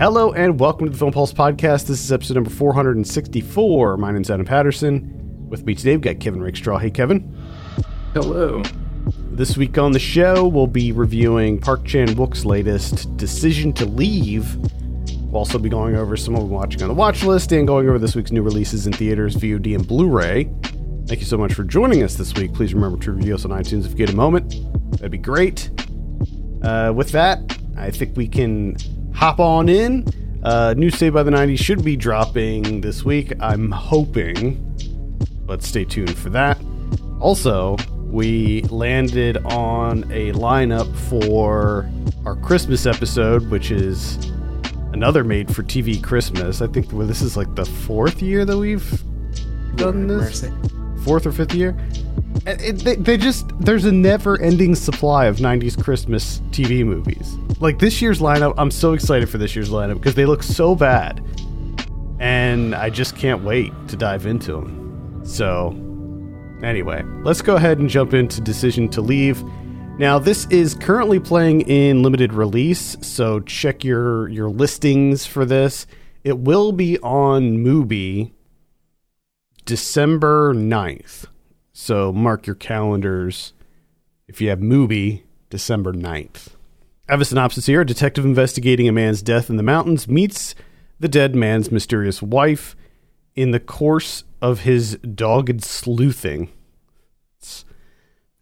Hello 0.00 0.32
and 0.32 0.58
welcome 0.58 0.86
to 0.86 0.92
the 0.92 0.96
Film 0.96 1.12
Pulse 1.12 1.34
podcast. 1.34 1.86
This 1.86 2.02
is 2.02 2.10
episode 2.10 2.32
number 2.32 2.48
464. 2.48 3.98
My 3.98 4.10
name's 4.10 4.30
Adam 4.30 4.46
Patterson. 4.46 5.46
With 5.50 5.66
me 5.66 5.74
today, 5.74 5.90
we've 5.90 6.00
got 6.00 6.20
Kevin 6.20 6.40
Rakestraw. 6.40 6.78
Hey, 6.78 6.90
Kevin. 6.90 7.36
Hello. 8.14 8.62
This 9.32 9.58
week 9.58 9.76
on 9.76 9.92
the 9.92 9.98
show, 9.98 10.48
we'll 10.48 10.66
be 10.66 10.90
reviewing 10.90 11.58
Park 11.58 11.84
Chan 11.84 12.16
Wook's 12.16 12.46
latest 12.46 13.14
Decision 13.18 13.74
to 13.74 13.84
Leave. 13.84 14.56
We'll 15.26 15.36
also 15.36 15.58
be 15.58 15.68
going 15.68 15.96
over 15.96 16.16
some 16.16 16.34
of 16.34 16.40
them 16.40 16.50
watching 16.50 16.80
on 16.80 16.88
the 16.88 16.94
watch 16.94 17.22
list 17.22 17.52
and 17.52 17.66
going 17.66 17.86
over 17.86 17.98
this 17.98 18.16
week's 18.16 18.32
new 18.32 18.40
releases 18.40 18.86
in 18.86 18.94
theaters, 18.94 19.36
VOD, 19.36 19.74
and 19.74 19.86
Blu 19.86 20.08
ray. 20.08 20.44
Thank 21.08 21.20
you 21.20 21.26
so 21.26 21.36
much 21.36 21.52
for 21.52 21.62
joining 21.62 22.02
us 22.02 22.14
this 22.14 22.32
week. 22.32 22.54
Please 22.54 22.72
remember 22.72 22.98
to 23.04 23.12
review 23.12 23.34
us 23.34 23.44
on 23.44 23.50
iTunes 23.50 23.84
if 23.84 23.90
you 23.90 23.96
get 23.96 24.08
a 24.08 24.16
moment. 24.16 24.54
That'd 24.92 25.10
be 25.10 25.18
great. 25.18 25.68
Uh, 26.62 26.90
with 26.96 27.10
that, 27.10 27.58
I 27.76 27.90
think 27.90 28.16
we 28.16 28.28
can 28.28 28.78
hop 29.14 29.40
on 29.40 29.68
in. 29.68 30.06
Uh, 30.42 30.74
new 30.76 30.90
Stay 30.90 31.10
by 31.10 31.22
the 31.22 31.30
90s 31.30 31.58
should 31.58 31.84
be 31.84 31.96
dropping 31.96 32.80
this 32.80 33.04
week. 33.04 33.32
I'm 33.40 33.70
hoping. 33.70 34.66
But 35.44 35.62
stay 35.62 35.84
tuned 35.84 36.16
for 36.16 36.30
that. 36.30 36.58
Also, 37.20 37.76
we 38.10 38.62
landed 38.62 39.36
on 39.38 40.04
a 40.04 40.32
lineup 40.32 40.94
for 41.08 41.90
our 42.24 42.36
Christmas 42.36 42.86
episode, 42.86 43.50
which 43.50 43.70
is 43.70 44.16
another 44.92 45.22
made 45.22 45.54
for 45.54 45.62
TV 45.62 46.02
Christmas. 46.02 46.62
I 46.62 46.66
think 46.66 46.92
well, 46.92 47.06
this 47.06 47.22
is 47.22 47.36
like 47.36 47.54
the 47.54 47.64
fourth 47.64 48.22
year 48.22 48.44
that 48.44 48.56
we've 48.56 49.02
done 49.76 50.06
this. 50.06 50.42
Mercy. 50.42 50.79
Fourth 51.04 51.26
or 51.26 51.32
fifth 51.32 51.54
year. 51.54 51.76
It, 52.46 52.84
they, 52.84 52.96
they 52.96 53.16
just 53.16 53.46
there's 53.58 53.84
a 53.84 53.92
never-ending 53.92 54.74
supply 54.74 55.26
of 55.26 55.36
90s 55.36 55.82
Christmas 55.82 56.40
TV 56.50 56.84
movies. 56.84 57.36
Like 57.60 57.78
this 57.78 58.00
year's 58.00 58.20
lineup, 58.20 58.54
I'm 58.56 58.70
so 58.70 58.92
excited 58.92 59.28
for 59.28 59.38
this 59.38 59.54
year's 59.54 59.70
lineup 59.70 59.94
because 59.94 60.14
they 60.14 60.24
look 60.26 60.42
so 60.42 60.74
bad, 60.74 61.22
and 62.18 62.74
I 62.74 62.88
just 62.88 63.16
can't 63.16 63.42
wait 63.44 63.72
to 63.88 63.96
dive 63.96 64.26
into 64.26 64.52
them. 64.52 65.20
So, 65.24 65.68
anyway, 66.62 67.02
let's 67.22 67.42
go 67.42 67.56
ahead 67.56 67.78
and 67.78 67.88
jump 67.90 68.14
into 68.14 68.40
Decision 68.40 68.88
to 68.90 69.02
Leave. 69.02 69.42
Now, 69.98 70.18
this 70.18 70.46
is 70.46 70.74
currently 70.74 71.20
playing 71.20 71.62
in 71.62 72.02
limited 72.02 72.32
release, 72.32 72.96
so 73.02 73.40
check 73.40 73.84
your 73.84 74.28
your 74.28 74.48
listings 74.48 75.26
for 75.26 75.44
this. 75.44 75.86
It 76.24 76.38
will 76.38 76.72
be 76.72 76.98
on 77.00 77.58
Mubi 77.58 78.32
December 79.70 80.52
9th. 80.52 81.26
So 81.72 82.12
mark 82.12 82.44
your 82.44 82.56
calendars 82.56 83.52
if 84.26 84.40
you 84.40 84.48
have 84.48 84.58
Mubi, 84.58 85.22
December 85.48 85.92
9th. 85.92 86.48
I 87.08 87.12
have 87.12 87.20
a 87.20 87.24
synopsis 87.24 87.66
here. 87.66 87.82
A 87.82 87.86
detective 87.86 88.24
investigating 88.24 88.88
a 88.88 88.92
man's 88.92 89.22
death 89.22 89.48
in 89.48 89.54
the 89.54 89.62
mountains 89.62 90.08
meets 90.08 90.56
the 90.98 91.06
dead 91.06 91.36
man's 91.36 91.70
mysterious 91.70 92.20
wife 92.20 92.74
in 93.36 93.52
the 93.52 93.60
course 93.60 94.24
of 94.42 94.62
his 94.62 94.96
dogged 94.96 95.62
sleuthing. 95.62 96.50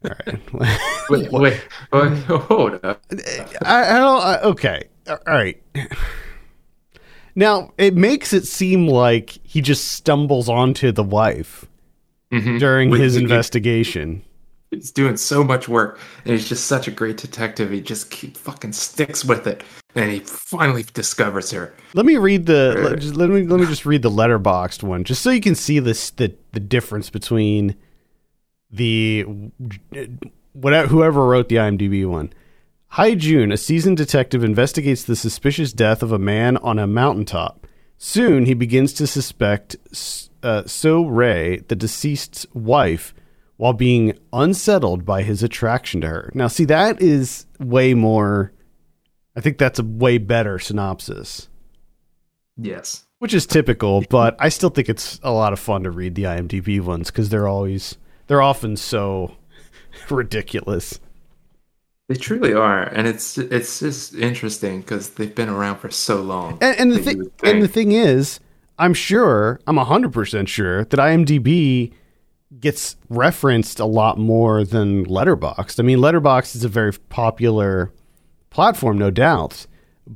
All 0.03 0.11
right. 0.25 0.39
Wait, 1.11 1.31
wait, 1.31 1.67
wait, 1.91 2.23
hold 2.23 2.83
up. 2.83 3.03
I, 3.63 3.95
I 3.95 3.99
don't. 3.99 4.23
I, 4.23 4.39
okay. 4.41 4.83
All 5.07 5.17
right. 5.27 5.61
Now 7.35 7.71
it 7.77 7.95
makes 7.95 8.33
it 8.33 8.45
seem 8.45 8.87
like 8.87 9.39
he 9.43 9.61
just 9.61 9.89
stumbles 9.93 10.49
onto 10.49 10.91
the 10.91 11.03
wife 11.03 11.65
Mhm. 12.31 12.59
during 12.59 12.91
his 12.93 13.15
investigation. 13.15 14.23
He's 14.71 14.91
doing 14.91 15.17
so 15.17 15.43
much 15.43 15.67
work, 15.67 15.99
and 16.25 16.33
he's 16.33 16.47
just 16.47 16.65
such 16.65 16.87
a 16.87 16.91
great 16.91 17.17
detective. 17.17 17.71
He 17.71 17.81
just 17.81 18.11
keep 18.11 18.37
fucking 18.37 18.73
sticks 18.73 19.25
with 19.25 19.47
it, 19.47 19.63
and 19.95 20.11
he 20.11 20.19
finally 20.19 20.85
discovers 20.93 21.49
her. 21.49 21.73
Let 21.95 22.05
me 22.05 22.17
read 22.17 22.45
the 22.45 22.75
let, 22.79 22.99
just, 22.99 23.15
let 23.15 23.31
me 23.31 23.47
let 23.47 23.59
me 23.59 23.65
just 23.65 23.87
read 23.87 24.03
the 24.03 24.11
Letterboxd 24.11 24.83
one, 24.83 25.03
just 25.03 25.23
so 25.23 25.31
you 25.31 25.41
can 25.41 25.55
see 25.55 25.79
this 25.79 26.11
the 26.11 26.35
the 26.51 26.59
difference 26.59 27.09
between 27.09 27.73
the 28.71 29.25
whatever 30.53 30.87
whoever 30.87 31.25
wrote 31.25 31.49
the 31.49 31.55
IMDb 31.55 32.05
one. 32.07 32.31
Hae-joon, 32.93 33.51
a 33.51 33.57
seasoned 33.57 33.97
detective 33.97 34.43
investigates 34.43 35.03
the 35.03 35.15
suspicious 35.15 35.73
death 35.73 36.01
of 36.01 36.11
a 36.11 36.19
man 36.19 36.57
on 36.57 36.79
a 36.79 36.87
mountaintop. 36.87 37.67
Soon 37.97 38.45
he 38.45 38.53
begins 38.53 38.93
to 38.93 39.05
suspect 39.07 39.75
uh, 40.41 40.63
Seo-rae, 40.63 41.57
the 41.67 41.75
deceased's 41.75 42.47
wife, 42.53 43.13
while 43.57 43.73
being 43.73 44.17
unsettled 44.31 45.05
by 45.05 45.21
his 45.21 45.43
attraction 45.43 46.01
to 46.01 46.07
her. 46.07 46.31
Now, 46.33 46.47
see, 46.47 46.65
that 46.65 47.01
is 47.01 47.45
way 47.59 47.93
more. 47.93 48.53
I 49.35 49.41
think 49.41 49.57
that's 49.57 49.79
a 49.79 49.83
way 49.83 50.17
better 50.17 50.57
synopsis 50.59 51.47
Yes. 52.57 53.05
which 53.19 53.33
is 53.33 53.45
typical, 53.45 54.03
but 54.09 54.35
I 54.39 54.49
still 54.49 54.69
think 54.69 54.89
it's 54.89 55.19
a 55.23 55.31
lot 55.31 55.53
of 55.53 55.59
fun 55.59 55.83
to 55.83 55.91
read 55.91 56.15
the 56.15 56.23
IMDb 56.23 56.81
ones 56.81 57.09
because 57.11 57.29
they're 57.29 57.47
always 57.47 57.97
they're 58.27 58.41
often 58.41 58.75
so 58.75 59.35
ridiculous. 60.09 60.99
They 62.09 62.15
truly 62.15 62.53
are, 62.55 62.81
and 62.85 63.07
it's 63.07 63.37
it's 63.37 63.81
just 63.81 64.15
interesting 64.15 64.81
because 64.81 65.11
they've 65.11 65.33
been 65.33 65.47
around 65.47 65.77
for 65.77 65.91
so 65.91 66.23
long. 66.23 66.57
And, 66.59 66.79
and 66.79 66.91
the 66.91 66.97
thing 66.97 67.31
and 67.43 67.61
the 67.61 67.67
thing 67.67 67.91
is, 67.91 68.39
I'm 68.79 68.95
sure 68.95 69.59
I'm 69.67 69.77
hundred 69.77 70.11
percent 70.11 70.49
sure 70.49 70.85
that 70.85 70.99
IMDb 70.99 71.93
gets 72.59 72.95
referenced 73.09 73.79
a 73.79 73.85
lot 73.85 74.17
more 74.17 74.63
than 74.63 75.05
Letterboxd. 75.05 75.79
I 75.79 75.83
mean, 75.83 75.99
Letterboxd 75.99 76.55
is 76.55 76.63
a 76.63 76.67
very 76.67 76.93
popular 76.93 77.93
platform, 78.49 78.97
no 78.97 79.11
doubt, 79.11 79.67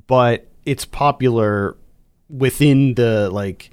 but 0.07 0.47
it's 0.65 0.85
popular 0.85 1.77
within 2.27 2.95
the 2.95 3.29
like 3.29 3.69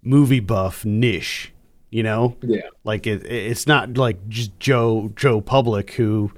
movie 0.00 0.40
buff 0.40 0.86
niche. 0.86 1.52
You 1.90 2.02
know, 2.02 2.34
yeah, 2.40 2.62
Like 2.82 3.06
it, 3.06 3.26
it's 3.26 3.66
not 3.66 3.98
like 3.98 4.26
just 4.30 4.58
Joe 4.58 5.12
Joe 5.16 5.42
Public 5.42 5.92
who 5.92 6.32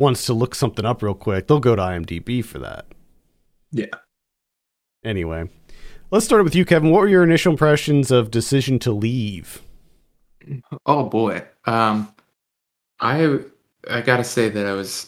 wants 0.00 0.24
to 0.26 0.32
look 0.34 0.54
something 0.54 0.84
up 0.84 1.02
real 1.02 1.14
quick. 1.14 1.46
They'll 1.46 1.60
go 1.60 1.76
to 1.76 1.82
IMDb 1.82 2.44
for 2.44 2.58
that. 2.58 2.86
yeah. 3.70 3.86
Anyway, 5.04 5.48
let's 6.10 6.26
start 6.26 6.44
with 6.44 6.54
you, 6.54 6.64
Kevin. 6.66 6.90
What 6.90 7.00
were 7.00 7.08
your 7.08 7.24
initial 7.24 7.52
impressions 7.52 8.10
of 8.10 8.30
Decision 8.30 8.78
to 8.80 8.92
Leave? 8.92 9.62
Oh 10.84 11.04
boy. 11.04 11.44
Um 11.64 12.12
I 12.98 13.38
I 13.90 14.02
got 14.02 14.18
to 14.18 14.24
say 14.24 14.50
that 14.50 14.66
I 14.66 14.72
was 14.72 15.06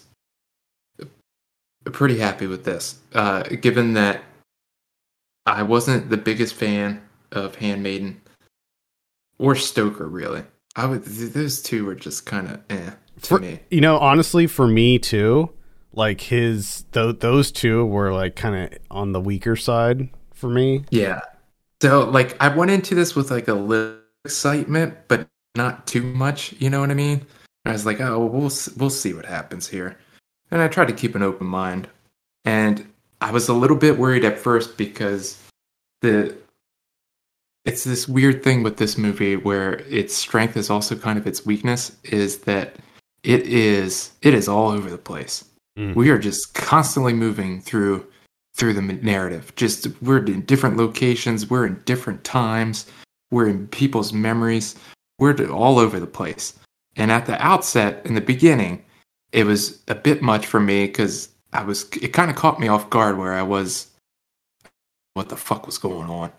pretty 1.85 2.19
happy 2.19 2.47
with 2.47 2.65
this. 2.65 3.01
Uh 3.13 3.43
given 3.43 3.95
that 3.95 4.23
I 5.45 5.63
wasn't 5.63 6.09
the 6.09 6.17
biggest 6.17 6.55
fan 6.55 7.03
of 7.33 7.57
Handmaiden 7.57 8.21
or 9.39 9.55
Stoker 9.57 10.09
really. 10.09 10.45
I 10.77 10.87
would 10.87 11.05
those 11.05 11.61
two 11.63 11.85
were 11.85 11.95
just 11.95 12.25
kind 12.25 12.49
of 12.49 12.61
eh 12.71 12.91
For- 13.19 13.39
me. 13.39 13.61
You 13.71 13.81
know, 13.81 13.99
honestly, 13.99 14.47
for 14.47 14.67
me 14.67 14.99
too, 14.99 15.51
like 15.93 16.21
his 16.21 16.85
th- 16.93 17.21
those 17.21 17.53
two 17.53 17.85
were 17.87 18.13
like 18.13 18.37
kind 18.37 18.57
of 18.57 18.79
on 18.91 19.13
the 19.13 19.21
weaker 19.21 19.57
side 19.57 20.09
for 20.33 20.49
me. 20.49 20.85
Yeah. 20.91 21.21
So 21.81 22.09
like 22.09 22.37
I 22.41 22.49
went 22.49 22.71
into 22.71 22.95
this 22.95 23.15
with 23.15 23.31
like 23.31 23.49
a 23.49 23.55
little 23.55 23.99
excitement 24.25 24.95
but 25.09 25.27
not 25.57 25.87
too 25.87 26.03
much, 26.03 26.55
you 26.59 26.71
know 26.71 26.81
what 26.81 26.91
I 26.91 26.95
mean? 26.95 27.27
I 27.65 27.73
was 27.73 27.87
like, 27.87 28.01
"Oh, 28.01 28.19
well, 28.19 28.29
we'll 28.29 28.53
we'll 28.77 28.91
see 28.91 29.13
what 29.13 29.27
happens 29.27 29.69
here." 29.69 29.99
And 30.51 30.61
I 30.61 30.69
tried 30.69 30.89
to 30.89 30.95
keep 30.95 31.15
an 31.15 31.23
open 31.23 31.47
mind. 31.47 31.89
And 32.45 32.87
I 33.21 33.31
was 33.31 33.49
a 33.49 33.55
little 33.55 33.77
bit 33.77 33.99
worried 33.99 34.25
at 34.25 34.39
first 34.39 34.77
because 34.77 35.39
the 36.01 36.37
it's 37.65 37.85
this 37.85 38.09
weird 38.09 38.43
thing 38.43 38.65
with 38.65 38.79
this 38.79 38.99
movie 38.99 39.37
where 39.37 39.75
its 39.89 40.17
strength 40.17 40.57
is 40.57 40.69
also 40.69 40.97
kind 40.97 41.19
of 41.19 41.27
its 41.27 41.47
weakness 41.47 41.97
is 42.03 42.39
that 42.39 42.77
it 43.25 43.43
is 43.47 44.13
it 44.23 44.35
is 44.35 44.49
all 44.49 44.71
over 44.71 44.91
the 44.91 44.99
place. 44.99 45.45
Mm. 45.79 45.95
We 45.95 46.11
are 46.11 46.19
just 46.19 46.55
constantly 46.55 47.13
moving 47.13 47.61
through 47.61 48.07
through 48.55 48.75
the 48.75 48.83
narrative. 48.83 49.53
Just 49.57 49.87
we're 50.03 50.25
in 50.25 50.43
different 50.43 50.77
locations, 50.77 51.49
we're 51.49 51.67
in 51.67 51.81
different 51.85 52.25
times, 52.25 52.87
we're 53.31 53.49
in 53.49 53.67
people's 53.69 54.13
memories, 54.13 54.77
we're 55.19 55.35
all 55.51 55.79
over 55.79 55.99
the 55.99 56.07
place. 56.07 56.55
And 56.97 57.11
at 57.11 57.25
the 57.25 57.43
outset, 57.43 58.05
in 58.05 58.15
the 58.15 58.21
beginning, 58.21 58.85
it 59.33 59.45
was 59.45 59.83
a 59.89 59.95
bit 59.95 60.21
much 60.21 60.45
for 60.45 60.61
me 60.61 60.87
because 60.87 61.31
I 61.55 61.63
was. 61.63 61.89
It 62.03 62.13
kind 62.13 62.31
of 62.31 62.37
caught 62.37 62.61
me 62.61 62.69
off 62.69 62.91
guard 62.91 63.17
where 63.17 63.33
I 63.33 63.43
was. 63.43 63.89
What 65.15 65.29
the 65.29 65.37
fuck 65.37 65.67
was 65.67 65.79
going 65.79 66.09
on? 66.11 66.33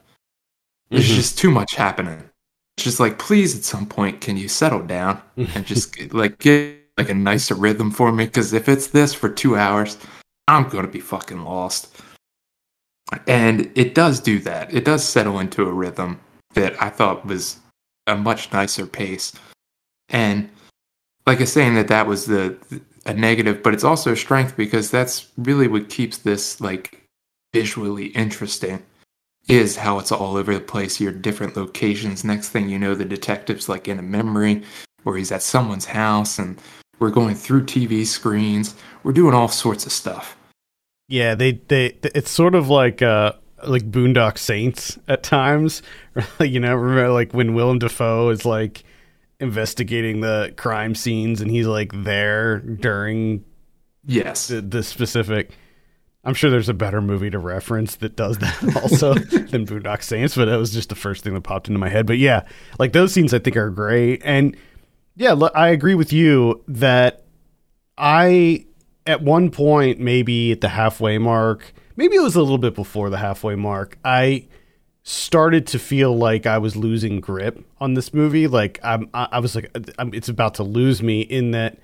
There's 0.89 1.09
Mhm. 1.09 1.15
just 1.15 1.37
too 1.39 1.49
much 1.51 1.75
happening. 1.75 2.29
It's 2.77 2.85
just 2.85 2.99
like, 2.99 3.19
please, 3.19 3.55
at 3.55 3.63
some 3.63 3.85
point, 3.85 4.21
can 4.21 4.37
you 4.37 4.47
settle 4.47 4.81
down 4.81 5.21
and 5.37 5.65
just 5.65 6.13
like 6.13 6.39
get 6.39 6.79
like 6.97 7.09
a 7.09 7.13
nicer 7.13 7.55
rhythm 7.55 7.91
for 7.91 8.11
me? 8.11 8.25
Because 8.25 8.53
if 8.53 8.67
it's 8.67 8.87
this 8.87 9.13
for 9.13 9.29
two 9.29 9.55
hours, 9.55 9.97
I'm 10.47 10.69
gonna 10.69 10.87
be 10.87 10.99
fucking 10.99 11.43
lost. 11.43 11.95
And 13.27 13.71
it 13.75 13.93
does 13.93 14.19
do 14.19 14.39
that. 14.39 14.73
It 14.73 14.85
does 14.85 15.03
settle 15.03 15.39
into 15.39 15.67
a 15.67 15.71
rhythm 15.71 16.19
that 16.55 16.81
I 16.81 16.89
thought 16.89 17.25
was 17.25 17.59
a 18.07 18.15
much 18.15 18.51
nicer 18.51 18.87
pace. 18.87 19.33
And 20.09 20.49
like 21.27 21.41
I 21.41 21.45
saying 21.45 21.75
that 21.75 21.87
that 21.89 22.07
was 22.07 22.25
the 22.25 22.57
a 23.05 23.13
negative, 23.13 23.61
but 23.61 23.73
it's 23.73 23.83
also 23.83 24.13
a 24.13 24.17
strength 24.17 24.55
because 24.55 24.89
that's 24.89 25.27
really 25.37 25.67
what 25.67 25.89
keeps 25.89 26.17
this 26.19 26.61
like 26.61 27.03
visually 27.53 28.07
interesting 28.07 28.81
is 29.47 29.75
how 29.75 29.99
it's 29.99 30.11
all 30.11 30.37
over 30.37 30.53
the 30.53 30.59
place. 30.59 30.99
You're 30.99 31.11
different 31.11 31.57
locations. 31.57 32.23
Next 32.23 32.49
thing 32.49 32.69
you 32.69 32.79
know, 32.79 32.95
the 32.95 33.05
detective's 33.05 33.67
like 33.67 33.87
in 33.87 33.99
a 33.99 34.03
memory 34.03 34.63
or 35.05 35.17
he's 35.17 35.31
at 35.31 35.43
someone's 35.43 35.85
house 35.85 36.39
and 36.39 36.59
we're 36.99 37.09
going 37.09 37.35
through 37.35 37.65
TV 37.65 38.05
screens. 38.05 38.75
We're 39.03 39.13
doing 39.13 39.33
all 39.33 39.49
sorts 39.49 39.85
of 39.85 39.91
stuff. 39.91 40.37
Yeah, 41.09 41.35
they 41.35 41.53
they 41.67 41.97
it's 42.03 42.31
sort 42.31 42.55
of 42.55 42.69
like 42.69 43.01
uh 43.01 43.33
like 43.65 43.89
Boondock 43.89 44.37
Saints 44.37 44.97
at 45.07 45.23
times. 45.23 45.81
you 46.39 46.59
know, 46.59 46.75
remember 46.75 47.11
like 47.11 47.33
when 47.33 47.53
Willem 47.53 47.79
Dafoe 47.79 48.29
is 48.29 48.45
like 48.45 48.83
investigating 49.39 50.21
the 50.21 50.53
crime 50.55 50.95
scenes 50.95 51.41
and 51.41 51.51
he's 51.51 51.67
like 51.67 51.91
there 52.03 52.59
during 52.59 53.43
yes 54.05 54.47
the, 54.47 54.61
the 54.61 54.83
specific 54.83 55.51
I'm 56.25 56.33
sure 56.33 56.49
there's 56.49 56.69
a 56.69 56.73
better 56.73 57.01
movie 57.01 57.29
to 57.29 57.39
reference 57.39 57.95
that 57.97 58.15
does 58.15 58.37
that 58.37 58.77
also 58.81 59.13
than 59.13 59.65
Boondock 59.65 60.03
Saints, 60.03 60.35
but 60.35 60.45
that 60.45 60.57
was 60.57 60.71
just 60.71 60.89
the 60.89 60.95
first 60.95 61.23
thing 61.23 61.33
that 61.33 61.41
popped 61.41 61.67
into 61.67 61.79
my 61.79 61.89
head. 61.89 62.05
But 62.05 62.17
yeah, 62.17 62.43
like 62.79 62.93
those 62.93 63.13
scenes 63.13 63.33
I 63.33 63.39
think 63.39 63.57
are 63.57 63.69
great. 63.69 64.21
And 64.23 64.55
yeah, 65.15 65.33
I 65.53 65.69
agree 65.69 65.95
with 65.95 66.13
you 66.13 66.63
that 66.67 67.25
I, 67.97 68.65
at 69.05 69.21
one 69.21 69.51
point, 69.51 69.99
maybe 69.99 70.51
at 70.51 70.61
the 70.61 70.69
halfway 70.69 71.17
mark, 71.17 71.73
maybe 71.97 72.15
it 72.15 72.21
was 72.21 72.35
a 72.35 72.41
little 72.41 72.57
bit 72.57 72.73
before 72.73 73.09
the 73.09 73.17
halfway 73.17 73.55
mark, 73.55 73.97
I 74.05 74.47
started 75.03 75.67
to 75.67 75.77
feel 75.77 76.15
like 76.15 76.45
I 76.45 76.57
was 76.57 76.77
losing 76.77 77.19
grip 77.19 77.63
on 77.81 77.93
this 77.93 78.13
movie. 78.13 78.47
Like 78.47 78.79
I'm, 78.81 79.09
I 79.13 79.39
was 79.39 79.55
like, 79.55 79.69
I'm, 79.99 80.13
it's 80.13 80.29
about 80.29 80.55
to 80.55 80.63
lose 80.63 81.03
me 81.03 81.21
in 81.21 81.51
that 81.51 81.77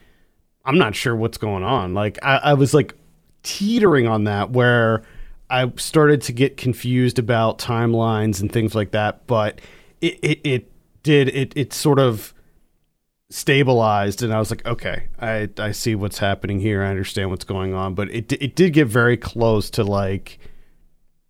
I'm 0.63 0.77
not 0.77 0.95
sure 0.95 1.15
what's 1.15 1.37
going 1.37 1.63
on. 1.63 1.93
Like 1.93 2.17
I, 2.23 2.37
I 2.37 2.53
was 2.53 2.73
like 2.73 2.95
teetering 3.43 4.07
on 4.07 4.25
that 4.25 4.51
where 4.51 5.03
I 5.49 5.71
started 5.77 6.21
to 6.23 6.33
get 6.33 6.57
confused 6.57 7.19
about 7.19 7.57
timelines 7.57 8.41
and 8.41 8.51
things 8.51 8.75
like 8.75 8.91
that. 8.91 9.25
But 9.27 9.61
it, 10.01 10.19
it, 10.21 10.41
it 10.43 10.71
did 11.03 11.29
it 11.29 11.53
it 11.55 11.73
sort 11.73 11.99
of 11.99 12.33
stabilized 13.31 14.23
and 14.23 14.33
I 14.33 14.39
was 14.39 14.51
like, 14.51 14.65
okay, 14.65 15.07
I 15.19 15.49
I 15.57 15.71
see 15.71 15.95
what's 15.95 16.19
happening 16.19 16.59
here. 16.59 16.83
I 16.83 16.89
understand 16.89 17.29
what's 17.29 17.45
going 17.45 17.73
on. 17.73 17.95
But 17.95 18.11
it 18.11 18.31
it 18.33 18.55
did 18.55 18.73
get 18.73 18.87
very 18.87 19.17
close 19.17 19.69
to 19.71 19.83
like 19.83 20.39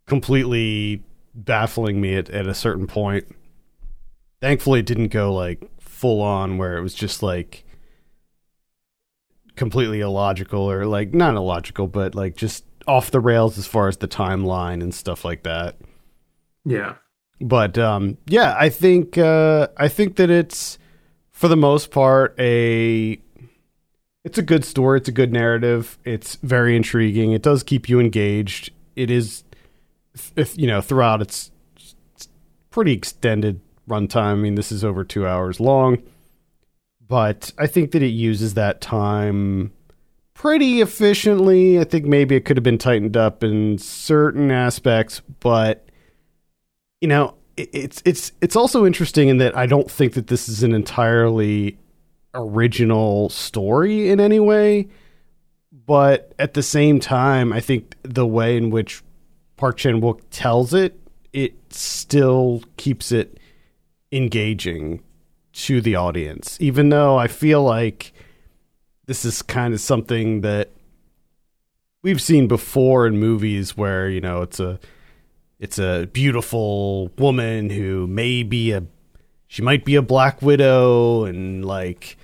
completely 0.05 1.03
baffling 1.33 2.01
me 2.01 2.15
at, 2.15 2.29
at 2.29 2.47
a 2.47 2.53
certain 2.53 2.87
point. 2.87 3.25
Thankfully, 4.41 4.79
it 4.79 4.85
didn't 4.85 5.09
go 5.09 5.33
like 5.33 5.63
full 5.79 6.21
on 6.21 6.57
where 6.57 6.77
it 6.77 6.81
was 6.81 6.93
just 6.93 7.21
like 7.21 7.65
completely 9.59 9.99
illogical 9.99 10.71
or 10.71 10.85
like 10.85 11.13
not 11.13 11.35
illogical, 11.35 11.85
but 11.85 12.15
like 12.15 12.37
just 12.37 12.63
off 12.87 13.11
the 13.11 13.19
rails 13.19 13.57
as 13.57 13.67
far 13.67 13.89
as 13.89 13.97
the 13.97 14.07
timeline 14.07 14.81
and 14.81 14.95
stuff 14.95 15.25
like 15.25 15.43
that. 15.43 15.75
Yeah. 16.65 16.95
But 17.41 17.77
um 17.77 18.17
yeah, 18.25 18.55
I 18.57 18.69
think 18.69 19.17
uh 19.17 19.67
I 19.77 19.89
think 19.89 20.15
that 20.15 20.29
it's 20.29 20.79
for 21.31 21.49
the 21.49 21.57
most 21.57 21.91
part 21.91 22.35
a 22.39 23.21
it's 24.23 24.37
a 24.37 24.41
good 24.41 24.63
story, 24.63 24.97
it's 24.99 25.09
a 25.09 25.13
good 25.13 25.33
narrative, 25.33 25.99
it's 26.05 26.35
very 26.35 26.75
intriguing. 26.75 27.33
It 27.33 27.41
does 27.41 27.61
keep 27.61 27.89
you 27.89 27.99
engaged. 27.99 28.71
It 28.95 29.11
is 29.11 29.43
if 30.37 30.57
you 30.57 30.67
know, 30.67 30.79
throughout 30.79 31.21
it's, 31.21 31.51
it's 32.15 32.29
pretty 32.69 32.93
extended 32.93 33.59
runtime. 33.89 34.31
I 34.31 34.35
mean, 34.35 34.55
this 34.55 34.71
is 34.71 34.85
over 34.85 35.03
2 35.03 35.27
hours 35.27 35.59
long 35.59 36.01
but 37.09 37.51
I 37.57 37.67
think 37.67 37.91
that 37.91 38.03
it 38.03 38.09
uses 38.09 38.53
that 38.53 38.79
time 38.79 39.73
pretty 40.35 40.79
efficiently. 40.79 41.79
I 41.79 41.83
think 41.83 42.05
maybe 42.05 42.35
it 42.35 42.45
could 42.45 42.55
have 42.55 42.63
been 42.63 42.77
tightened 42.77 43.17
up 43.17 43.43
in 43.43 43.77
certain 43.79 44.51
aspects, 44.51 45.21
but 45.41 45.89
you 47.01 47.09
know, 47.09 47.33
it's 47.57 48.01
it's 48.05 48.31
it's 48.41 48.55
also 48.55 48.85
interesting 48.85 49.27
in 49.27 49.37
that 49.39 49.57
I 49.57 49.65
don't 49.65 49.89
think 49.91 50.13
that 50.13 50.27
this 50.27 50.47
is 50.47 50.63
an 50.63 50.73
entirely 50.73 51.77
original 52.33 53.29
story 53.29 54.09
in 54.09 54.19
any 54.19 54.39
way, 54.39 54.87
but 55.71 56.33
at 56.37 56.53
the 56.53 56.63
same 56.63 56.99
time, 56.99 57.51
I 57.51 57.59
think 57.59 57.95
the 58.03 58.27
way 58.27 58.55
in 58.55 58.69
which 58.69 59.01
Park 59.57 59.77
Chan 59.77 59.99
Wook 59.99 60.21
tells 60.29 60.75
it, 60.75 60.99
it 61.33 61.55
still 61.73 62.63
keeps 62.77 63.11
it 63.11 63.39
engaging 64.11 65.01
to 65.51 65.81
the 65.81 65.95
audience, 65.95 66.57
even 66.59 66.89
though 66.89 67.17
I 67.17 67.27
feel 67.27 67.63
like 67.63 68.13
this 69.05 69.25
is 69.25 69.41
kind 69.41 69.73
of 69.73 69.79
something 69.79 70.41
that 70.41 70.69
we've 72.01 72.21
seen 72.21 72.47
before 72.47 73.07
in 73.07 73.17
movies 73.17 73.75
where, 73.75 74.09
you 74.09 74.21
know, 74.21 74.41
it's 74.41 74.59
a 74.59 74.79
it's 75.59 75.77
a 75.77 76.07
beautiful 76.13 77.09
woman 77.17 77.69
who 77.69 78.07
may 78.07 78.43
be 78.43 78.71
a 78.71 78.83
she 79.47 79.61
might 79.61 79.83
be 79.83 79.95
a 79.95 80.01
black 80.01 80.41
widow 80.41 81.25
and 81.25 81.65
like 81.65 82.17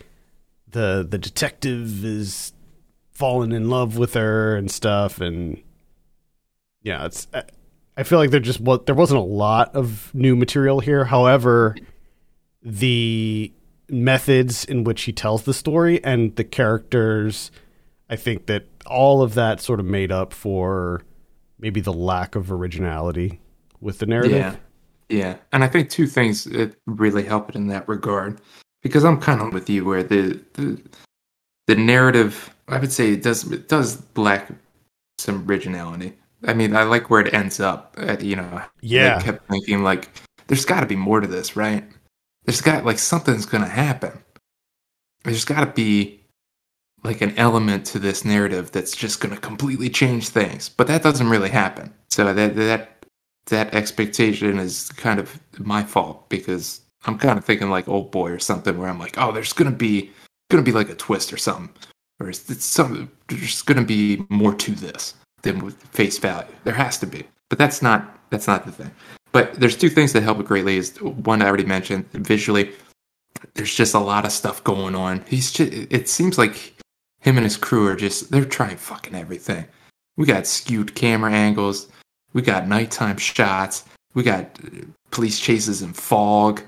the 0.69 1.05
the 1.09 1.17
detective 1.17 2.05
is 2.05 2.53
fallen 3.11 3.51
in 3.51 3.69
love 3.69 3.97
with 3.97 4.13
her 4.13 4.55
and 4.55 4.69
stuff 4.69 5.19
and 5.19 5.61
yeah, 6.83 7.05
it's 7.05 7.27
I 7.97 8.03
feel 8.03 8.19
like 8.19 8.29
there 8.29 8.39
just 8.39 8.59
what 8.59 8.85
there 8.85 8.95
wasn't 8.95 9.19
a 9.19 9.23
lot 9.23 9.73
of 9.75 10.13
new 10.13 10.35
material 10.35 10.79
here. 10.79 11.05
However, 11.05 11.75
the 12.65 13.53
methods 13.87 14.65
in 14.65 14.83
which 14.83 15.03
he 15.03 15.13
tells 15.13 15.43
the 15.43 15.53
story 15.53 16.03
and 16.03 16.35
the 16.35 16.43
characters 16.43 17.51
i 18.09 18.15
think 18.15 18.47
that 18.47 18.65
all 18.87 19.21
of 19.21 19.35
that 19.35 19.61
sort 19.61 19.79
of 19.79 19.85
made 19.85 20.11
up 20.11 20.33
for 20.33 21.03
maybe 21.59 21.81
the 21.81 21.93
lack 21.93 22.35
of 22.35 22.51
originality 22.51 23.39
with 23.81 23.99
the 23.99 24.05
narrative. 24.05 24.31
Yeah. 24.31 24.55
Yeah. 25.07 25.37
And 25.51 25.63
i 25.63 25.67
think 25.67 25.89
two 25.89 26.07
things 26.07 26.45
that 26.45 26.75
really 26.87 27.23
help 27.23 27.49
it 27.49 27.55
in 27.55 27.67
that 27.67 27.87
regard 27.87 28.41
because 28.81 29.05
i'm 29.05 29.19
kind 29.19 29.41
of 29.41 29.53
with 29.53 29.69
you 29.69 29.85
where 29.85 30.03
the 30.03 30.39
the, 30.53 30.81
the 31.67 31.75
narrative 31.75 32.53
i 32.67 32.79
would 32.79 32.91
say 32.91 33.13
it 33.13 33.21
does 33.23 33.49
it 33.51 33.67
does 33.67 34.03
lack 34.15 34.51
some 35.17 35.45
originality. 35.47 36.13
I 36.45 36.53
mean 36.53 36.75
i 36.75 36.83
like 36.83 37.09
where 37.09 37.21
it 37.21 37.33
ends 37.33 37.59
up 37.59 37.95
at, 37.97 38.23
you 38.23 38.35
know 38.35 38.61
yeah. 38.81 39.17
i 39.17 39.21
kept 39.21 39.47
thinking 39.47 39.83
like 39.83 40.09
there's 40.47 40.65
got 40.65 40.81
to 40.81 40.85
be 40.85 40.95
more 40.95 41.19
to 41.19 41.27
this 41.27 41.55
right 41.55 41.83
there's 42.45 42.61
got 42.61 42.85
like 42.85 42.99
something's 42.99 43.45
going 43.45 43.63
to 43.63 43.69
happen. 43.69 44.23
There's 45.23 45.45
got 45.45 45.61
to 45.61 45.71
be 45.71 46.21
like 47.03 47.21
an 47.21 47.37
element 47.37 47.85
to 47.85 47.99
this 47.99 48.25
narrative 48.25 48.71
that's 48.71 48.95
just 48.95 49.19
going 49.19 49.33
to 49.33 49.39
completely 49.39 49.89
change 49.89 50.29
things, 50.29 50.69
but 50.69 50.87
that 50.87 51.03
doesn't 51.03 51.29
really 51.29 51.49
happen. 51.49 51.93
So 52.09 52.33
that 52.33 52.55
that 52.55 53.05
that 53.47 53.73
expectation 53.73 54.57
is 54.59 54.91
kind 54.93 55.19
of 55.19 55.39
my 55.59 55.83
fault 55.83 56.29
because 56.29 56.81
I'm 57.05 57.17
kind 57.17 57.37
of 57.37 57.45
thinking 57.45 57.69
like 57.69 57.85
Oldboy 57.85 58.35
or 58.35 58.39
something 58.39 58.77
where 58.77 58.89
I'm 58.89 58.99
like, 58.99 59.17
oh, 59.17 59.31
there's 59.31 59.53
going 59.53 59.69
to 59.69 59.77
be 59.77 60.11
going 60.49 60.63
to 60.63 60.69
be 60.69 60.75
like 60.75 60.89
a 60.89 60.95
twist 60.95 61.33
or 61.33 61.37
something, 61.37 61.69
or 62.19 62.29
it's, 62.29 62.49
it's 62.49 62.65
some 62.65 63.11
there's 63.27 63.61
going 63.61 63.79
to 63.79 63.85
be 63.85 64.25
more 64.29 64.53
to 64.55 64.71
this 64.71 65.13
than 65.43 65.63
with 65.63 65.75
face 65.87 66.17
value. 66.17 66.53
There 66.63 66.73
has 66.73 66.97
to 66.99 67.07
be, 67.07 67.23
but 67.49 67.59
that's 67.59 67.81
not 67.81 68.19
that's 68.29 68.47
not 68.47 68.65
the 68.65 68.71
thing. 68.71 68.91
But 69.35 69.55
there's 69.55 69.75
two 69.75 69.89
things 69.89 70.13
that 70.13 70.23
help 70.23 70.39
it 70.39 70.45
greatly. 70.45 70.77
Is 70.77 70.95
one 71.01 71.41
I 71.41 71.47
already 71.47 71.65
mentioned 71.65 72.09
visually. 72.13 72.71
There's 73.53 73.75
just 73.75 73.93
a 73.93 73.99
lot 73.99 74.23
of 74.23 74.31
stuff 74.31 74.63
going 74.63 74.95
on. 74.95 75.25
He's 75.27 75.51
just. 75.51 75.73
It 75.73 76.07
seems 76.07 76.37
like 76.37 76.73
him 77.19 77.35
and 77.35 77.43
his 77.43 77.57
crew 77.57 77.85
are 77.87 77.97
just. 77.97 78.31
They're 78.31 78.45
trying 78.45 78.77
fucking 78.77 79.13
everything. 79.13 79.65
We 80.15 80.25
got 80.25 80.47
skewed 80.47 80.95
camera 80.95 81.33
angles. 81.33 81.89
We 82.31 82.43
got 82.43 82.69
nighttime 82.69 83.17
shots. 83.17 83.83
We 84.13 84.23
got 84.23 84.57
uh, 84.63 84.85
police 85.11 85.37
chases 85.37 85.81
in 85.81 85.91
fog. 85.91 86.61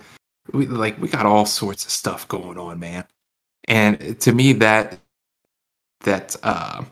We 0.52 0.68
like 0.68 1.02
we 1.02 1.08
got 1.08 1.26
all 1.26 1.46
sorts 1.46 1.86
of 1.86 1.92
stuff 1.92 2.28
going 2.28 2.58
on, 2.58 2.82
man. 2.82 3.06
And 3.70 4.20
to 4.20 4.34
me, 4.34 4.52
that 4.52 5.00
that 6.02 6.36
uh, 6.44 6.84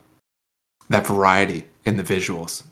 that 0.87 1.05
variety 1.05 1.65
in 1.83 1.97
the 1.97 2.03
visuals 2.03 2.63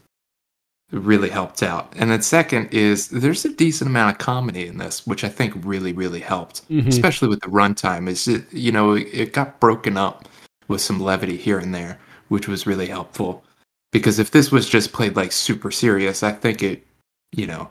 really 0.94 1.30
helped 1.30 1.64
out. 1.64 1.92
And 1.98 2.12
then 2.12 2.22
second 2.22 2.70
is 2.72 3.08
there's 3.10 3.46
a 3.46 3.54
decent 3.54 3.90
amount 3.90 4.14
of 4.14 4.20
comedy 4.20 4.68
in 4.68 4.78
this, 4.78 5.08
which 5.08 5.24
I 5.24 5.30
think 5.30 5.54
really, 5.66 5.92
really 5.92 6.20
helped, 6.20 6.68
mm-hmm. 6.70 6.88
especially 6.88 7.30
with 7.30 7.42
the 7.42 7.48
runtime. 7.48 8.08
Is 8.08 8.28
it, 8.28 8.52
you 8.54 8.72
know, 8.72 8.94
it 8.94 9.34
got 9.34 9.60
broken 9.60 9.98
up 9.98 10.28
with 10.68 10.82
some 10.82 11.00
levity 11.00 11.38
here 11.38 11.60
and 11.60 11.74
there, 11.74 12.00
which 12.28 12.48
was 12.48 12.68
really 12.68 12.88
helpful. 12.88 13.44
Because 13.92 14.20
if 14.20 14.32
this 14.32 14.52
was 14.52 14.70
just 14.70 14.94
played 14.94 15.16
like 15.16 15.32
super 15.32 15.72
serious, 15.72 16.24
I 16.24 16.32
think 16.32 16.64
it, 16.64 16.86
you 17.32 17.48
know, 17.48 17.70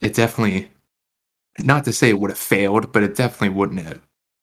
it 0.00 0.14
definitely, 0.14 0.70
not 1.60 1.84
to 1.84 1.92
say 1.92 2.08
it 2.08 2.18
would 2.18 2.30
have 2.30 2.38
failed, 2.38 2.92
but 2.92 3.02
it 3.02 3.16
definitely 3.16 3.50
wouldn't 3.50 3.80
have, 3.80 4.00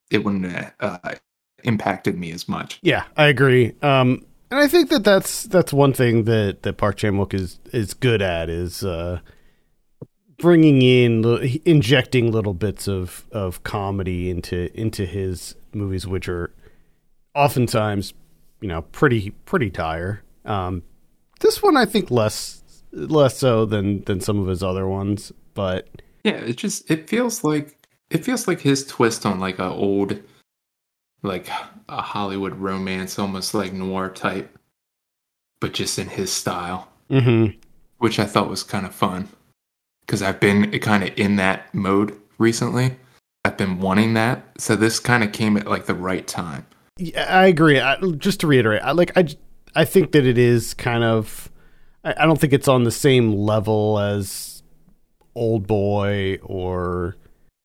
it 0.09 0.23
wouldn't 0.23 0.45
have 0.45 0.73
uh, 0.79 1.15
impacted 1.63 2.17
me 2.17 2.31
as 2.31 2.47
much. 2.47 2.79
Yeah, 2.81 3.03
I 3.17 3.27
agree. 3.27 3.75
Um, 3.81 4.25
and 4.51 4.59
I 4.59 4.67
think 4.67 4.89
that 4.89 5.03
that's 5.03 5.43
that's 5.43 5.71
one 5.71 5.93
thing 5.93 6.23
that 6.23 6.63
that 6.63 6.77
Park 6.77 6.97
Chan 6.97 7.13
Wook 7.13 7.33
is 7.33 7.59
is 7.71 7.93
good 7.93 8.21
at 8.21 8.49
is 8.49 8.83
uh, 8.83 9.19
bringing 10.37 10.81
in 10.81 11.61
injecting 11.65 12.31
little 12.31 12.53
bits 12.53 12.87
of 12.87 13.25
of 13.31 13.63
comedy 13.63 14.29
into 14.29 14.75
into 14.79 15.05
his 15.05 15.55
movies, 15.73 16.07
which 16.07 16.27
are 16.27 16.51
oftentimes 17.35 18.13
you 18.61 18.67
know 18.67 18.81
pretty 18.81 19.31
pretty 19.45 19.69
dire. 19.69 20.23
Um, 20.45 20.83
this 21.41 21.61
one 21.61 21.77
I 21.77 21.85
think 21.85 22.09
less 22.09 22.63
less 22.91 23.37
so 23.37 23.65
than 23.65 24.03
than 24.05 24.19
some 24.19 24.39
of 24.39 24.47
his 24.47 24.63
other 24.63 24.87
ones, 24.87 25.31
but 25.53 25.87
Yeah, 26.23 26.33
it 26.33 26.57
just 26.57 26.89
it 26.89 27.09
feels 27.09 27.43
like 27.43 27.77
it 28.09 28.25
feels 28.25 28.47
like 28.47 28.61
his 28.61 28.85
twist 28.87 29.25
on 29.25 29.39
like 29.39 29.59
a 29.59 29.69
old 29.69 30.19
like 31.21 31.49
a 31.87 32.01
Hollywood 32.01 32.55
romance, 32.55 33.19
almost 33.19 33.53
like 33.53 33.73
noir 33.73 34.09
type, 34.09 34.57
but 35.59 35.73
just 35.73 35.99
in 35.99 36.07
his 36.07 36.31
style, 36.31 36.89
mhm. 37.09 37.57
which 37.97 38.19
I 38.19 38.25
thought 38.25 38.49
was 38.49 38.63
kind 38.63 38.85
of 38.85 38.95
fun 38.95 39.27
because 40.01 40.21
I've 40.21 40.39
been 40.39 40.77
kind 40.79 41.03
of 41.03 41.17
in 41.17 41.35
that 41.35 41.73
mode 41.73 42.19
recently. 42.37 42.97
I've 43.45 43.57
been 43.57 43.79
wanting 43.79 44.15
that, 44.15 44.43
so 44.57 44.75
this 44.75 44.99
kind 44.99 45.23
of 45.23 45.31
came 45.31 45.55
at 45.55 45.67
like 45.67 45.85
the 45.85 45.93
right 45.93 46.25
time. 46.25 46.65
Yeah, 46.97 47.25
I 47.29 47.47
agree. 47.47 47.79
I, 47.79 47.97
just 48.17 48.41
to 48.41 48.47
reiterate, 48.47 48.81
I 48.81 48.91
like 48.91 49.15
I 49.17 49.27
I 49.75 49.85
think 49.85 50.11
that 50.11 50.25
it 50.25 50.37
is 50.37 50.73
kind 50.73 51.03
of 51.03 51.49
I, 52.03 52.15
I 52.17 52.25
don't 52.25 52.39
think 52.39 52.53
it's 52.53 52.67
on 52.67 52.83
the 52.83 52.91
same 52.91 53.33
level 53.33 53.99
as 53.99 54.63
Oldboy 55.35 56.39
or 56.43 57.15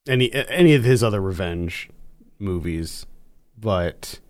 any 0.08 0.32
any 0.32 0.74
of 0.74 0.84
his 0.84 1.02
other 1.02 1.20
revenge 1.20 1.88
movies, 2.38 3.06
but 3.58 4.20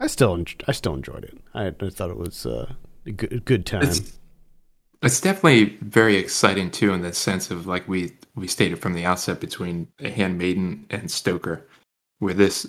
I 0.00 0.06
still 0.06 0.42
I 0.66 0.72
still 0.72 0.94
enjoyed 0.94 1.24
it. 1.24 1.38
I, 1.54 1.66
I 1.68 1.90
thought 1.90 2.10
it 2.10 2.16
was 2.16 2.46
uh, 2.46 2.74
a 3.06 3.12
good 3.12 3.44
good 3.44 3.66
time. 3.66 3.82
It's 3.84 4.18
it's 5.02 5.20
definitely 5.20 5.76
very 5.80 6.16
exciting 6.16 6.70
too, 6.70 6.92
in 6.92 7.02
the 7.02 7.12
sense 7.12 7.50
of 7.50 7.66
like 7.66 7.88
we 7.88 8.12
we 8.34 8.46
stated 8.46 8.78
from 8.78 8.94
the 8.94 9.04
outset 9.04 9.40
between 9.40 9.88
Handmaiden 10.00 10.86
and 10.90 11.10
Stoker, 11.10 11.66
where 12.18 12.34
this 12.34 12.66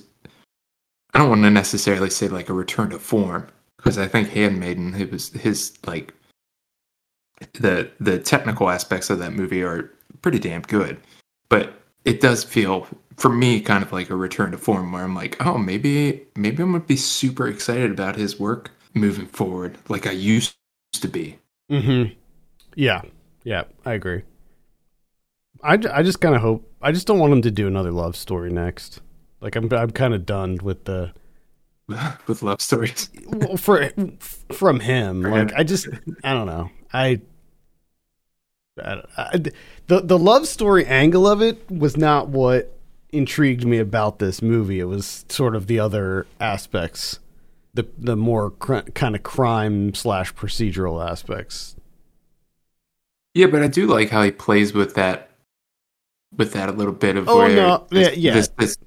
I 1.14 1.20
don't 1.20 1.30
want 1.30 1.44
to 1.44 1.52
necessarily 1.52 2.10
say 2.10 2.28
like 2.28 2.50
a 2.50 2.54
return 2.54 2.90
to 2.90 3.00
form 3.00 3.48
because 3.78 3.98
I 3.98 4.08
think 4.08 4.30
Handmaiden 4.30 4.96
it 4.96 5.12
was 5.12 5.30
his 5.30 5.74
like 5.86 6.14
the 7.54 7.92
the 8.00 8.20
technical 8.20 8.70
aspects 8.70 9.10
of 9.10 9.20
that 9.20 9.34
movie 9.34 9.62
are 9.62 9.92
pretty 10.22 10.40
damn 10.40 10.62
good, 10.62 11.00
but 11.50 11.83
it 12.06 12.22
does 12.22 12.44
feel 12.44 12.88
for 13.18 13.30
me 13.30 13.62
kind 13.62 13.84
of 13.84 13.92
like 13.92 14.10
a 14.10 14.16
return 14.16 14.52
to 14.52 14.58
form 14.58 14.92
where 14.92 15.04
I'm 15.04 15.16
like, 15.16 15.44
oh 15.46 15.58
maybe 15.58 16.26
maybe 16.36 16.64
I'm 16.64 16.72
gonna 16.72 16.84
be 16.84 16.98
super 16.98 17.48
excited 17.48 17.92
about 17.92 18.16
his 18.16 18.40
work 18.40 18.72
moving 18.94 19.28
forward 19.28 19.78
like 19.90 20.08
I 20.08 20.12
used 20.12 20.56
to 20.94 21.08
be. 21.08 21.40
Mm-hmm. 21.72 22.14
Yeah, 22.76 23.02
yeah, 23.44 23.64
I 23.86 23.94
agree. 23.94 24.24
I, 25.64 25.74
I 25.92 26.04
just 26.04 26.20
kind 26.20 26.36
of 26.36 26.42
hope 26.42 26.70
I 26.82 26.92
just 26.92 27.08
don't 27.08 27.20
want 27.20 27.32
him 27.34 27.42
to 27.44 27.52
do 27.52 27.68
another 27.68 27.92
love 27.92 28.16
story 28.16 28.52
next. 28.52 29.02
Like 29.42 29.56
I'm 29.56 29.72
I'm 29.74 29.92
kind 29.92 30.14
of 30.14 30.26
done 30.26 30.58
with 30.62 30.86
the 30.86 31.14
with 32.28 32.42
love 32.44 32.62
stories. 32.62 33.10
well, 33.28 33.58
for 33.58 33.90
from 34.52 34.80
him. 34.80 35.24
For 35.24 35.30
Like 35.30 35.52
him. 35.52 35.54
I 35.56 35.64
just 35.64 35.88
I 36.24 36.34
don't 36.34 36.48
know. 36.48 36.70
I, 36.94 37.22
I, 38.82 39.02
I 39.18 39.38
the 39.88 40.02
the 40.02 40.18
love 40.18 40.48
story 40.48 40.86
angle 40.86 41.28
of 41.28 41.42
it 41.42 41.70
was 41.70 41.96
not 41.98 42.30
what 42.30 42.76
intrigued 43.12 43.66
me 43.66 43.78
about 43.78 44.20
this 44.20 44.42
movie. 44.42 44.80
It 44.80 44.86
was 44.86 45.26
sort 45.30 45.56
of 45.56 45.68
the 45.68 45.80
other 45.80 46.26
aspects, 46.40 47.20
the 47.74 47.88
the 47.98 48.16
more 48.16 48.52
cr- 48.52 48.80
kind 48.96 49.16
of 49.16 49.24
crime 49.24 49.94
slash 49.94 50.34
procedural 50.34 51.06
aspects. 51.08 51.76
Yeah, 53.36 53.48
but 53.48 53.64
I 53.64 53.68
do 53.68 53.88
like 53.88 54.10
how 54.10 54.24
he 54.24 54.32
plays 54.32 54.74
with 54.74 54.94
that, 54.96 55.30
with 56.36 56.54
that 56.54 56.70
a 56.70 56.72
little 56.72 56.94
bit 56.94 57.16
of 57.18 57.28
Oh, 57.28 57.38
where 57.40 57.56
no, 57.56 57.88
this, 57.90 58.16
yeah, 58.16 58.30
yeah. 58.30 58.34
this 58.34 58.48
this 58.58 58.78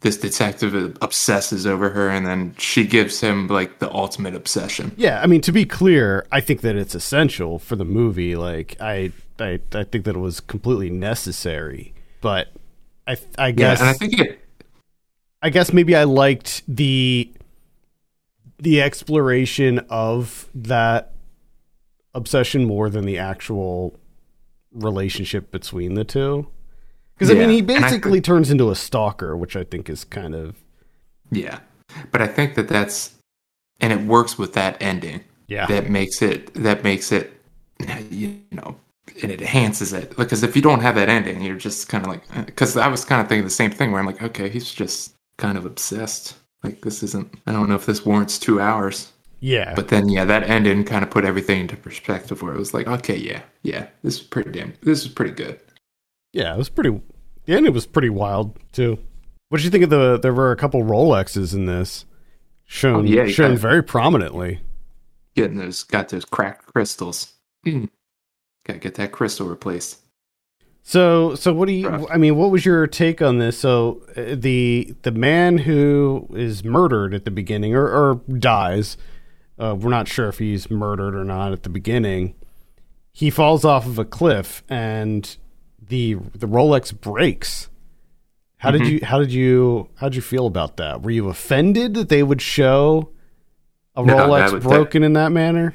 this 0.00 0.16
detective 0.16 0.96
obsesses 1.02 1.66
over 1.66 1.90
her, 1.90 2.08
and 2.08 2.26
then 2.26 2.54
she 2.58 2.84
gives 2.86 3.20
him 3.20 3.46
like 3.48 3.78
the 3.78 3.90
ultimate 3.92 4.34
obsession. 4.34 4.92
Yeah, 4.96 5.20
I 5.22 5.26
mean 5.26 5.40
to 5.42 5.52
be 5.52 5.64
clear, 5.64 6.26
I 6.32 6.40
think 6.40 6.60
that 6.62 6.76
it's 6.76 6.94
essential 6.94 7.58
for 7.58 7.76
the 7.76 7.84
movie. 7.84 8.36
Like 8.36 8.76
I 8.80 9.12
I 9.42 9.60
I 9.72 9.84
think 9.84 10.04
that 10.04 10.16
it 10.16 10.20
was 10.20 10.40
completely 10.40 10.90
necessary. 10.90 11.94
But 12.20 12.52
I 13.06 13.16
I 13.38 13.48
Yeah, 13.48 13.52
guess 13.52 13.80
and 13.80 13.88
I 13.88 13.92
think 13.94 14.18
it. 14.20 14.40
I 15.42 15.50
guess 15.50 15.72
maybe 15.72 15.96
I 15.96 16.04
liked 16.04 16.62
the 16.68 17.30
the 18.58 18.82
exploration 18.82 19.78
of 19.88 20.48
that 20.54 21.12
obsession 22.14 22.64
more 22.66 22.90
than 22.90 23.06
the 23.06 23.16
actual 23.18 23.96
relationship 24.72 25.50
between 25.50 25.94
the 25.94 26.04
two. 26.04 26.46
Because 27.14 27.30
I 27.30 27.34
mean, 27.38 27.50
he 27.50 27.62
basically 27.62 28.12
think- 28.12 28.24
turns 28.24 28.50
into 28.50 28.70
a 28.70 28.74
stalker, 28.76 29.36
which 29.36 29.56
I 29.56 29.64
think 29.64 29.88
is 29.88 30.04
kind 30.04 30.34
of 30.34 30.56
Yeah, 31.30 31.60
but 32.10 32.20
I 32.22 32.26
think 32.26 32.54
that 32.56 32.68
that's 32.68 33.14
and 33.80 33.92
it 33.92 34.00
works 34.06 34.36
with 34.38 34.52
that 34.54 34.76
ending. 34.82 35.22
yeah, 35.48 35.66
That 35.66 35.88
makes 35.88 36.20
it. 36.20 36.52
That 36.54 36.84
makes 36.84 37.12
it. 37.12 37.32
You 38.10 38.40
know. 38.52 38.76
And 39.22 39.30
it 39.30 39.40
enhances 39.40 39.92
it 39.92 40.16
because 40.16 40.42
if 40.42 40.56
you 40.56 40.62
don't 40.62 40.80
have 40.80 40.94
that 40.94 41.08
ending, 41.08 41.42
you're 41.42 41.56
just 41.56 41.88
kind 41.88 42.04
of 42.04 42.10
like. 42.10 42.46
Because 42.46 42.76
I 42.76 42.88
was 42.88 43.04
kind 43.04 43.20
of 43.20 43.28
thinking 43.28 43.44
the 43.44 43.50
same 43.50 43.70
thing 43.70 43.90
where 43.90 44.00
I'm 44.00 44.06
like, 44.06 44.22
okay, 44.22 44.48
he's 44.48 44.72
just 44.72 45.14
kind 45.36 45.56
of 45.58 45.64
obsessed. 45.66 46.36
Like 46.62 46.82
this 46.82 47.02
isn't. 47.02 47.34
I 47.46 47.52
don't 47.52 47.68
know 47.68 47.74
if 47.74 47.86
this 47.86 48.04
warrants 48.04 48.38
two 48.38 48.60
hours. 48.60 49.12
yeah. 49.40 49.74
But 49.74 49.88
then, 49.88 50.08
yeah, 50.08 50.24
that 50.26 50.42
ending 50.44 50.84
kind 50.84 51.02
of 51.02 51.10
put 51.10 51.24
everything 51.24 51.62
into 51.62 51.76
perspective. 51.76 52.42
Where 52.42 52.54
it 52.54 52.58
was 52.58 52.74
like, 52.74 52.86
okay, 52.86 53.16
yeah, 53.16 53.42
yeah, 53.62 53.86
this 54.02 54.16
is 54.16 54.22
pretty 54.22 54.50
damn. 54.50 54.74
This 54.82 55.02
is 55.02 55.08
pretty 55.08 55.32
good. 55.32 55.58
Yeah, 56.32 56.54
it 56.54 56.58
was 56.58 56.68
pretty. 56.68 57.00
The 57.46 57.54
ending 57.54 57.72
was 57.72 57.86
pretty 57.86 58.10
wild 58.10 58.58
too. 58.72 58.98
What 59.48 59.58
did 59.58 59.64
you 59.64 59.70
think 59.70 59.84
of 59.84 59.90
the? 59.90 60.18
There 60.18 60.34
were 60.34 60.52
a 60.52 60.56
couple 60.56 60.82
Rolexes 60.84 61.54
in 61.54 61.64
this, 61.66 62.04
shown 62.66 62.96
Oh, 62.96 63.02
yeah, 63.02 63.22
you 63.22 63.26
got 63.26 63.32
shown 63.34 63.56
very 63.56 63.82
prominently. 63.82 64.60
Getting 65.34 65.56
those, 65.58 65.82
got 65.84 66.08
those 66.10 66.24
cracked 66.24 66.66
crystals. 66.66 67.32
Hmm. 67.64 67.86
Gotta 68.70 68.78
get 68.80 68.94
that 68.96 69.12
crystal 69.12 69.46
replaced. 69.48 69.98
So, 70.82 71.34
so 71.34 71.52
what 71.52 71.66
do 71.66 71.72
you? 71.72 71.88
Rough. 71.88 72.06
I 72.10 72.16
mean, 72.16 72.36
what 72.36 72.50
was 72.50 72.64
your 72.64 72.86
take 72.86 73.20
on 73.20 73.38
this? 73.38 73.58
So, 73.58 74.02
uh, 74.16 74.34
the 74.34 74.94
the 75.02 75.10
man 75.12 75.58
who 75.58 76.26
is 76.32 76.64
murdered 76.64 77.12
at 77.14 77.24
the 77.24 77.30
beginning 77.30 77.74
or, 77.74 77.86
or 77.86 78.14
dies, 78.38 78.96
uh, 79.58 79.76
we're 79.78 79.90
not 79.90 80.08
sure 80.08 80.28
if 80.28 80.38
he's 80.38 80.70
murdered 80.70 81.14
or 81.14 81.24
not 81.24 81.52
at 81.52 81.64
the 81.64 81.68
beginning. 81.68 82.34
He 83.12 83.28
falls 83.28 83.64
off 83.64 83.86
of 83.86 83.98
a 83.98 84.04
cliff, 84.04 84.62
and 84.68 85.36
the 85.86 86.14
the 86.14 86.46
Rolex 86.48 86.98
breaks. 86.98 87.68
How 88.58 88.70
did 88.70 88.82
Mhm. 88.82 88.90
you? 88.90 89.00
How 89.04 89.18
did 89.18 89.32
you? 89.32 89.88
How 89.96 90.08
did 90.08 90.16
you 90.16 90.22
feel 90.22 90.46
about 90.46 90.76
that? 90.78 91.02
Were 91.02 91.10
you 91.10 91.28
offended 91.28 91.94
that 91.94 92.08
they 92.08 92.22
would 92.22 92.40
show 92.40 93.10
a 93.96 94.02
No, 94.04 94.16
Rolex 94.16 94.38
that 94.38 94.52
would- 94.52 94.62
that- 94.62 94.68
broken 94.68 95.02
in 95.02 95.12
that 95.12 95.30
manner? 95.32 95.74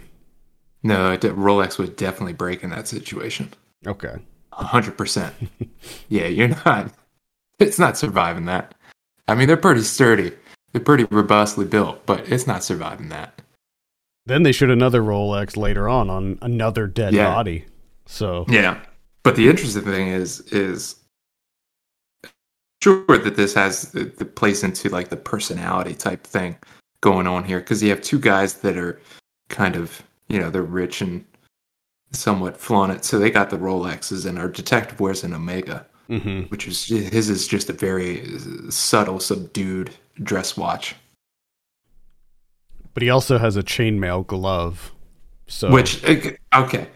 No, 0.85 1.17
Rolex 1.17 1.79
would 1.79 1.95
definitely 1.95 2.33
break 2.33 2.63
in 2.63 2.69
that 2.69 2.87
situation. 2.87 3.49
Okay. 3.87 4.17
A 4.53 4.63
hundred 4.63 4.97
percent. 4.97 5.33
Yeah, 6.09 6.27
you're 6.27 6.49
not. 6.65 6.91
It's 7.57 7.79
not 7.79 7.97
surviving 7.97 8.45
that. 8.45 8.75
I 9.27 9.33
mean, 9.33 9.47
they're 9.47 9.57
pretty 9.57 9.81
sturdy. 9.81 10.31
They're 10.71 10.81
pretty 10.81 11.05
robustly 11.05 11.65
built, 11.65 12.05
but 12.05 12.29
it's 12.31 12.45
not 12.45 12.63
surviving 12.63 13.09
that. 13.09 13.41
Then 14.27 14.43
they 14.43 14.51
showed 14.51 14.69
another 14.69 15.01
Rolex 15.01 15.57
later 15.57 15.89
on 15.89 16.09
on 16.11 16.37
another 16.43 16.85
dead 16.85 17.13
Yeah. 17.13 17.33
body. 17.33 17.65
So 18.05 18.45
Yeah. 18.47 18.79
But 19.23 19.35
the 19.35 19.49
interesting 19.49 19.83
thing 19.83 20.09
is 20.09 20.41
is 20.51 20.95
sure 22.83 23.05
that 23.07 23.35
this 23.35 23.55
has 23.55 23.91
the, 23.91 24.03
the 24.03 24.25
place 24.25 24.63
into 24.63 24.89
like 24.89 25.09
the 25.09 25.17
personality 25.17 25.95
type 25.95 26.23
thing 26.23 26.57
going 27.01 27.25
on 27.25 27.43
here 27.43 27.59
because 27.59 27.81
you 27.81 27.89
have 27.89 28.01
two 28.01 28.19
guys 28.19 28.55
that 28.55 28.77
are 28.77 29.01
kind 29.49 29.75
of 29.75 30.03
you 30.27 30.39
know 30.39 30.49
they're 30.49 30.63
rich 30.63 31.01
and 31.01 31.25
somewhat 32.11 32.57
flaunted 32.57 33.03
so 33.03 33.19
they 33.19 33.29
got 33.29 33.49
the 33.49 33.57
rolexes 33.57 34.25
and 34.25 34.39
our 34.39 34.47
detective 34.47 34.99
wears 34.99 35.23
an 35.23 35.33
omega 35.33 35.85
mhm. 36.09 36.49
which 36.49 36.67
is 36.67 36.85
his 36.85 37.29
is 37.29 37.47
just 37.47 37.69
a 37.69 37.73
very 37.73 38.23
subtle 38.69 39.19
subdued 39.19 39.91
dress 40.23 40.55
watch 40.55 40.95
but 42.95 43.03
he 43.03 43.09
also 43.09 43.37
has 43.37 43.57
a 43.57 43.61
chainmail 43.61 44.25
glove. 44.25 44.93
So 45.47 45.69
Which 45.69 46.03
okay, 46.03 46.87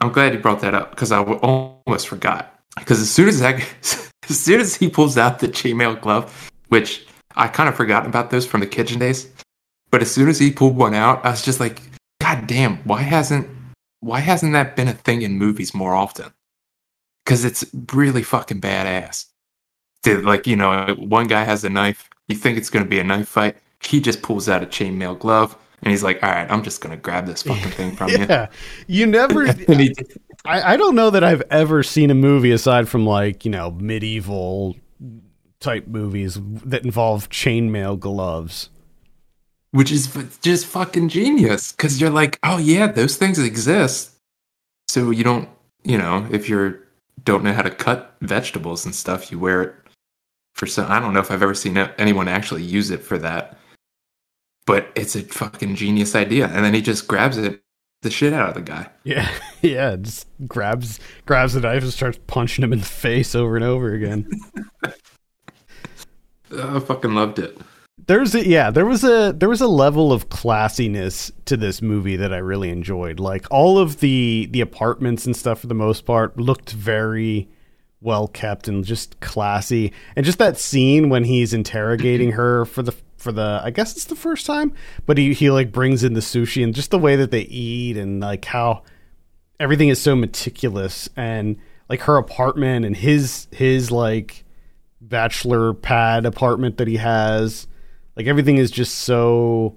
I'm 0.00 0.12
glad 0.12 0.34
you 0.34 0.38
brought 0.38 0.60
that 0.60 0.74
up 0.74 0.90
because 0.90 1.10
I 1.10 1.20
almost 1.20 2.06
forgot. 2.06 2.54
Because 2.76 3.00
as 3.00 3.10
soon 3.10 3.28
as 3.28 3.42
I, 3.42 3.54
as 4.28 4.40
soon 4.40 4.60
as 4.60 4.76
he 4.76 4.88
pulls 4.88 5.16
out 5.16 5.40
the 5.40 5.48
chainmail 5.48 6.00
glove, 6.00 6.50
which 6.68 7.06
I 7.34 7.48
kind 7.48 7.68
of 7.68 7.74
forgot 7.74 8.06
about 8.06 8.30
those 8.30 8.46
from 8.46 8.60
the 8.60 8.66
kitchen 8.66 9.00
days, 9.00 9.28
but 9.90 10.02
as 10.02 10.10
soon 10.10 10.28
as 10.28 10.38
he 10.38 10.52
pulled 10.52 10.76
one 10.76 10.94
out, 10.94 11.24
I 11.24 11.30
was 11.30 11.42
just 11.42 11.60
like, 11.60 11.80
God 12.26 12.48
damn, 12.48 12.78
why 12.78 13.02
hasn't 13.02 13.48
why 14.00 14.18
hasn't 14.18 14.52
that 14.52 14.74
been 14.74 14.88
a 14.88 14.92
thing 14.92 15.22
in 15.22 15.38
movies 15.38 15.72
more 15.72 15.94
often? 15.94 16.32
Because 17.24 17.44
it's 17.44 17.64
really 17.92 18.24
fucking 18.24 18.60
badass. 18.60 19.26
Dude, 20.02 20.24
like 20.24 20.44
you 20.44 20.56
know, 20.56 20.96
one 20.98 21.28
guy 21.28 21.44
has 21.44 21.62
a 21.62 21.70
knife. 21.70 22.10
You 22.26 22.34
think 22.34 22.58
it's 22.58 22.68
going 22.68 22.84
to 22.84 22.88
be 22.88 22.98
a 22.98 23.04
knife 23.04 23.28
fight? 23.28 23.58
He 23.80 24.00
just 24.00 24.22
pulls 24.22 24.48
out 24.48 24.64
a 24.64 24.66
chainmail 24.66 25.20
glove. 25.20 25.56
And 25.82 25.92
he's 25.92 26.02
like, 26.02 26.20
"All 26.22 26.30
right, 26.30 26.50
I'm 26.50 26.64
just 26.64 26.80
gonna 26.80 26.96
grab 26.96 27.26
this 27.26 27.42
fucking 27.42 27.70
thing 27.72 27.94
from 27.94 28.08
you." 28.08 28.18
yeah, 28.28 28.48
you 28.88 29.06
never. 29.06 29.46
I, 30.44 30.72
I 30.72 30.76
don't 30.76 30.94
know 30.96 31.10
that 31.10 31.22
I've 31.22 31.42
ever 31.50 31.82
seen 31.82 32.10
a 32.10 32.14
movie 32.14 32.50
aside 32.50 32.88
from 32.88 33.06
like 33.06 33.44
you 33.44 33.50
know 33.52 33.70
medieval 33.70 34.74
type 35.60 35.86
movies 35.86 36.38
that 36.42 36.84
involve 36.84 37.28
chainmail 37.28 38.00
gloves. 38.00 38.70
Which 39.76 39.92
is 39.92 40.08
just 40.40 40.64
fucking 40.64 41.10
genius 41.10 41.72
because 41.72 42.00
you're 42.00 42.08
like, 42.08 42.38
oh 42.42 42.56
yeah, 42.56 42.86
those 42.86 43.16
things 43.16 43.38
exist, 43.38 44.12
So 44.88 45.10
you 45.10 45.22
don't, 45.22 45.50
you 45.84 45.98
know, 45.98 46.26
if 46.30 46.48
you're 46.48 46.80
don't 47.24 47.44
know 47.44 47.52
how 47.52 47.60
to 47.60 47.70
cut 47.70 48.16
vegetables 48.22 48.86
and 48.86 48.94
stuff, 48.94 49.30
you 49.30 49.38
wear 49.38 49.62
it 49.62 49.74
for 50.54 50.66
some. 50.66 50.90
I 50.90 50.98
don't 50.98 51.12
know 51.12 51.20
if 51.20 51.30
I've 51.30 51.42
ever 51.42 51.54
seen 51.54 51.76
anyone 51.76 52.26
actually 52.26 52.62
use 52.62 52.90
it 52.90 53.02
for 53.02 53.18
that, 53.18 53.58
but 54.64 54.88
it's 54.94 55.14
a 55.14 55.20
fucking 55.20 55.74
genius 55.74 56.14
idea. 56.14 56.46
And 56.46 56.64
then 56.64 56.72
he 56.72 56.80
just 56.80 57.06
grabs 57.06 57.36
it, 57.36 57.60
the 58.00 58.10
shit 58.10 58.32
out 58.32 58.48
of 58.48 58.54
the 58.54 58.62
guy. 58.62 58.88
Yeah, 59.04 59.30
yeah, 59.60 59.96
just 59.96 60.26
grabs 60.46 61.00
grabs 61.26 61.52
the 61.52 61.60
knife 61.60 61.82
and 61.82 61.92
starts 61.92 62.18
punching 62.26 62.64
him 62.64 62.72
in 62.72 62.78
the 62.78 62.86
face 62.86 63.34
over 63.34 63.56
and 63.56 63.64
over 63.64 63.92
again. 63.92 64.26
I 66.56 66.80
fucking 66.80 67.14
loved 67.14 67.40
it. 67.40 67.58
There's 68.06 68.36
a 68.36 68.46
yeah, 68.46 68.70
there 68.70 68.86
was 68.86 69.02
a 69.02 69.32
there 69.36 69.48
was 69.48 69.60
a 69.60 69.66
level 69.66 70.12
of 70.12 70.28
classiness 70.28 71.32
to 71.46 71.56
this 71.56 71.82
movie 71.82 72.16
that 72.16 72.32
I 72.32 72.38
really 72.38 72.70
enjoyed. 72.70 73.18
Like 73.18 73.46
all 73.50 73.78
of 73.78 73.98
the 73.98 74.48
the 74.50 74.60
apartments 74.60 75.26
and 75.26 75.36
stuff 75.36 75.60
for 75.60 75.66
the 75.66 75.74
most 75.74 76.04
part 76.04 76.38
looked 76.38 76.70
very 76.70 77.48
well 78.00 78.28
kept 78.28 78.68
and 78.68 78.84
just 78.84 79.18
classy. 79.20 79.92
And 80.14 80.24
just 80.24 80.38
that 80.38 80.56
scene 80.56 81.08
when 81.08 81.24
he's 81.24 81.52
interrogating 81.52 82.32
her 82.32 82.64
for 82.64 82.82
the 82.82 82.94
for 83.16 83.32
the 83.32 83.60
I 83.64 83.70
guess 83.70 83.92
it's 83.92 84.04
the 84.04 84.14
first 84.14 84.46
time, 84.46 84.72
but 85.04 85.18
he 85.18 85.34
he 85.34 85.50
like 85.50 85.72
brings 85.72 86.04
in 86.04 86.12
the 86.12 86.20
sushi 86.20 86.62
and 86.62 86.74
just 86.74 86.92
the 86.92 86.98
way 86.98 87.16
that 87.16 87.32
they 87.32 87.42
eat 87.42 87.96
and 87.96 88.20
like 88.20 88.44
how 88.44 88.84
everything 89.58 89.88
is 89.88 90.00
so 90.00 90.14
meticulous 90.14 91.08
and 91.16 91.56
like 91.88 92.02
her 92.02 92.18
apartment 92.18 92.84
and 92.84 92.96
his 92.96 93.48
his 93.50 93.90
like 93.90 94.44
bachelor 95.00 95.74
pad 95.74 96.24
apartment 96.24 96.76
that 96.76 96.86
he 96.86 96.98
has 96.98 97.66
like 98.16 98.26
everything 98.26 98.56
is 98.56 98.70
just 98.70 98.96
so 98.98 99.76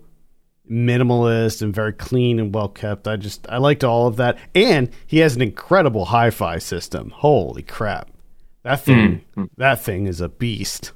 minimalist 0.69 1.61
and 1.61 1.73
very 1.73 1.93
clean 1.93 2.39
and 2.39 2.53
well 2.53 2.69
kept. 2.69 3.07
I 3.07 3.17
just 3.17 3.47
I 3.49 3.57
liked 3.57 3.83
all 3.83 4.07
of 4.07 4.15
that, 4.17 4.37
and 4.55 4.89
he 5.05 5.19
has 5.19 5.35
an 5.35 5.41
incredible 5.41 6.05
hi-fi 6.05 6.59
system. 6.59 7.09
Holy 7.09 7.63
crap, 7.63 8.09
that 8.63 8.81
thing 8.81 9.21
mm-hmm. 9.35 9.45
that 9.57 9.81
thing 9.81 10.07
is 10.07 10.21
a 10.21 10.29
beast. 10.29 10.91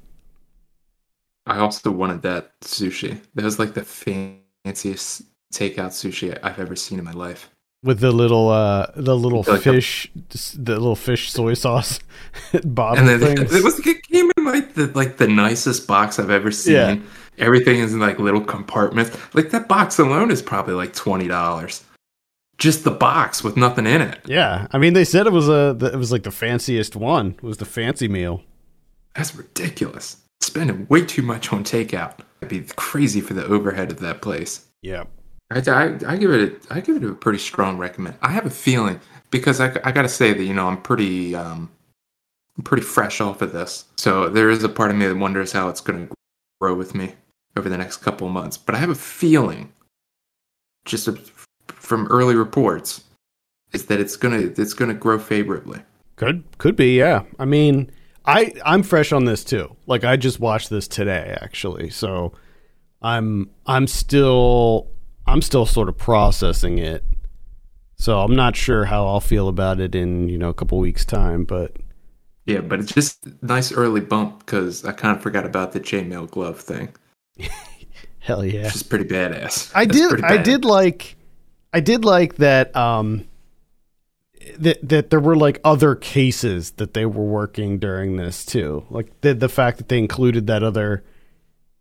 I 1.46 1.60
also 1.60 1.92
wanted 1.92 2.22
that 2.22 2.58
sushi. 2.62 3.20
That 3.36 3.44
was 3.44 3.60
like 3.60 3.74
the 3.74 3.84
fanciest 3.84 5.24
takeout 5.54 5.92
sushi 5.92 6.38
I've 6.42 6.60
ever 6.60 6.76
seen 6.76 7.00
in 7.00 7.06
my 7.06 7.12
life. 7.12 7.50
With 7.84 8.00
the 8.00 8.14
little 8.14 8.48
uh 8.48 8.88
the 8.96 9.18
little 9.18 9.44
like 9.46 9.62
fish 9.62 10.10
a, 10.16 10.58
the 10.58 10.80
little 10.80 10.96
fish 10.96 11.30
soy 11.34 11.54
sauce 11.54 12.00
bottle 12.64 13.00
and 13.00 13.22
then 13.22 13.36
things. 13.36 13.54
It 13.56 13.62
was 13.62 13.86
it 13.86 14.04
came 14.04 14.32
in 14.38 14.46
like 14.46 14.74
the 14.76 14.88
like 14.96 15.18
the 15.18 15.28
nicest 15.28 15.86
box 15.86 16.18
I've 16.18 16.30
ever 16.30 16.50
seen. 16.50 16.74
Yeah 16.76 16.98
Everything 17.38 17.80
is 17.80 17.94
in 17.94 18.00
like 18.00 18.20
little 18.20 18.42
compartments. 18.42 19.18
Like 19.34 19.50
that 19.52 19.68
box 19.68 20.00
alone 20.00 20.32
is 20.32 20.42
probably 20.42 20.74
like 20.74 20.94
twenty 20.94 21.28
dollars. 21.28 21.84
Just 22.58 22.84
the 22.84 22.92
box 22.92 23.44
with 23.44 23.58
nothing 23.58 23.88
in 23.88 24.02
it. 24.02 24.20
Yeah, 24.26 24.68
I 24.72 24.78
mean 24.78 24.94
they 24.94 25.06
said 25.06 25.26
it 25.26 25.34
was 25.34 25.50
a 25.50 25.78
it 25.94 25.98
was 25.98 26.12
like 26.12 26.24
the 26.24 26.32
fanciest 26.32 26.96
one. 26.96 27.32
It 27.32 27.44
was 27.44 27.58
the 27.58 27.66
fancy 27.66 28.08
meal. 28.08 28.44
That's 29.16 29.36
ridiculous. 29.36 30.18
Spending 30.42 30.88
way 30.90 31.06
too 31.06 31.22
much 31.22 31.52
on 31.52 31.64
takeout. 31.64 32.20
It'd 32.42 32.50
be 32.50 32.74
crazy 32.76 33.22
for 33.22 33.34
the 33.34 33.46
overhead 33.46 33.92
of 33.92 34.00
that 34.00 34.22
place. 34.22 34.66
Yeah. 34.82 35.06
I, 35.52 35.60
I, 35.60 36.00
I 36.08 36.18
give 36.18 36.32
it 36.32 36.62
a, 36.70 36.74
I 36.74 36.82
give 36.82 36.98
it 36.98 37.04
a 37.04 37.14
pretty 37.14 37.40
strong 37.40 37.78
recommend. 37.78 38.18
I 38.22 38.30
have 38.30 38.46
a 38.46 38.52
feeling 38.52 39.00
because 39.30 39.60
I, 39.60 39.68
I 39.84 39.92
got 39.92 40.02
to 40.04 40.10
say 40.10 40.34
that 40.34 40.44
you 40.44 40.54
know 40.54 40.68
I'm 40.68 40.82
pretty 40.82 41.36
um 41.36 41.72
I'm 42.58 42.64
pretty 42.64 42.84
fresh 42.84 43.20
off 43.20 43.42
of 43.42 43.52
this, 43.52 43.86
so 43.98 44.30
there 44.30 44.52
is 44.52 44.64
a 44.64 44.70
part 44.70 44.92
of 44.92 44.98
me 44.98 45.08
that 45.08 45.18
wonders 45.18 45.52
how 45.52 45.70
it's 45.70 45.82
going 45.82 46.08
to 46.08 46.14
grow 46.62 46.76
with 46.76 46.94
me 46.94 47.16
over 47.56 47.70
the 47.70 47.78
next 47.78 47.98
couple 47.98 48.28
of 48.28 48.34
months. 48.34 48.58
But 48.58 48.76
I 48.76 48.80
have 48.80 48.90
a 48.90 48.96
feeling, 48.96 49.72
just 50.86 51.10
from 51.68 52.08
early 52.08 52.36
reports, 52.36 53.04
is 53.72 53.86
that 53.88 54.00
it's 54.00 54.16
gonna 54.16 54.52
it's 54.58 54.74
gonna 54.74 54.94
grow 54.94 55.20
favorably. 55.20 55.82
Could 56.16 56.44
could 56.58 56.76
be, 56.76 56.98
yeah. 56.98 57.24
I 57.40 57.46
mean, 57.46 57.92
I 58.26 58.54
I'm 58.66 58.84
fresh 58.84 59.12
on 59.12 59.26
this 59.26 59.44
too. 59.44 59.76
Like 59.88 60.04
I 60.04 60.16
just 60.16 60.40
watched 60.40 60.70
this 60.70 60.88
today, 60.88 61.38
actually. 61.42 61.90
So 61.90 62.34
I'm 63.02 63.50
I'm 63.66 63.88
still 63.88 64.88
I'm 65.26 65.42
still 65.42 65.66
sort 65.66 65.90
of 65.90 65.98
processing 65.98 66.78
it. 66.78 67.04
So 67.96 68.20
I'm 68.20 68.36
not 68.36 68.56
sure 68.56 68.86
how 68.86 69.08
I'll 69.08 69.22
feel 69.22 69.48
about 69.48 69.80
it 69.80 69.96
in 69.96 70.30
you 70.30 70.38
know 70.38 70.50
a 70.50 70.54
couple 70.54 70.78
weeks 70.80 71.06
time, 71.06 71.46
but 71.46 71.78
yeah, 72.46 72.62
but 72.62 72.80
it's 72.80 72.92
just 72.92 73.26
nice 73.42 73.72
early 73.72 74.02
bump 74.02 74.40
because 74.40 74.84
I 74.84 74.92
kind 74.92 75.16
of 75.16 75.24
forgot 75.24 75.46
about 75.46 75.72
the 75.72 75.80
chainmail 75.80 76.30
glove 76.30 76.60
thing. 76.60 76.94
Hell 78.20 78.46
yeah, 78.46 78.70
She's 78.70 78.84
pretty 78.84 79.06
badass. 79.06 79.72
I 79.76 79.86
That's 79.86 79.98
did. 79.98 80.24
I 80.24 80.38
did 80.38 80.66
like. 80.66 81.18
I 81.74 81.80
did 81.80 82.06
like 82.06 82.36
that. 82.36 82.76
Um, 82.76 83.28
that 84.58 84.88
that 84.88 85.10
there 85.10 85.20
were 85.20 85.36
like 85.36 85.60
other 85.64 85.96
cases 85.96 86.72
that 86.72 86.94
they 86.94 87.06
were 87.06 87.26
working 87.26 87.80
during 87.80 88.18
this 88.18 88.46
too. 88.46 88.86
Like 88.90 89.22
the 89.22 89.34
the 89.34 89.50
fact 89.50 89.78
that 89.78 89.90
they 89.90 89.98
included 89.98 90.48
that 90.48 90.64
other 90.64 91.04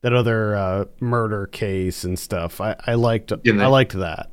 that 0.03 0.13
other 0.13 0.57
uh, 0.57 0.85
murder 1.01 1.47
case 1.47 2.05
and 2.05 2.19
stuff. 2.19 2.61
I 2.61 2.77
I 2.87 2.95
liked. 2.95 3.29
The, 3.29 3.59
I 3.61 3.67
liked 3.67 3.93
that. 3.93 4.31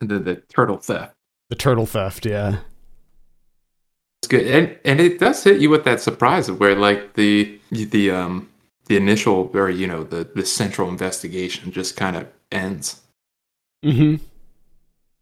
The 0.00 0.18
the 0.18 0.36
turtle 0.36 0.78
theft. 0.78 1.14
The 1.48 1.56
turtle 1.56 1.86
theft. 1.86 2.26
Yeah. 2.26 2.58
It's 4.20 4.28
good, 4.28 4.46
and 4.46 4.78
and 4.84 5.00
it 5.00 5.18
does 5.18 5.42
hit 5.42 5.60
you 5.60 5.70
with 5.70 5.84
that 5.84 6.00
surprise 6.00 6.48
of 6.48 6.60
where 6.60 6.74
like 6.74 7.14
the 7.14 7.58
the 7.70 8.10
um 8.10 8.48
the 8.90 8.96
initial 8.96 9.48
or 9.54 9.70
you 9.70 9.86
know 9.86 10.02
the 10.02 10.28
the 10.34 10.44
central 10.44 10.88
investigation 10.88 11.70
just 11.70 11.96
kind 11.96 12.16
of 12.16 12.26
ends. 12.50 13.00
Mm-hmm. 13.84 14.22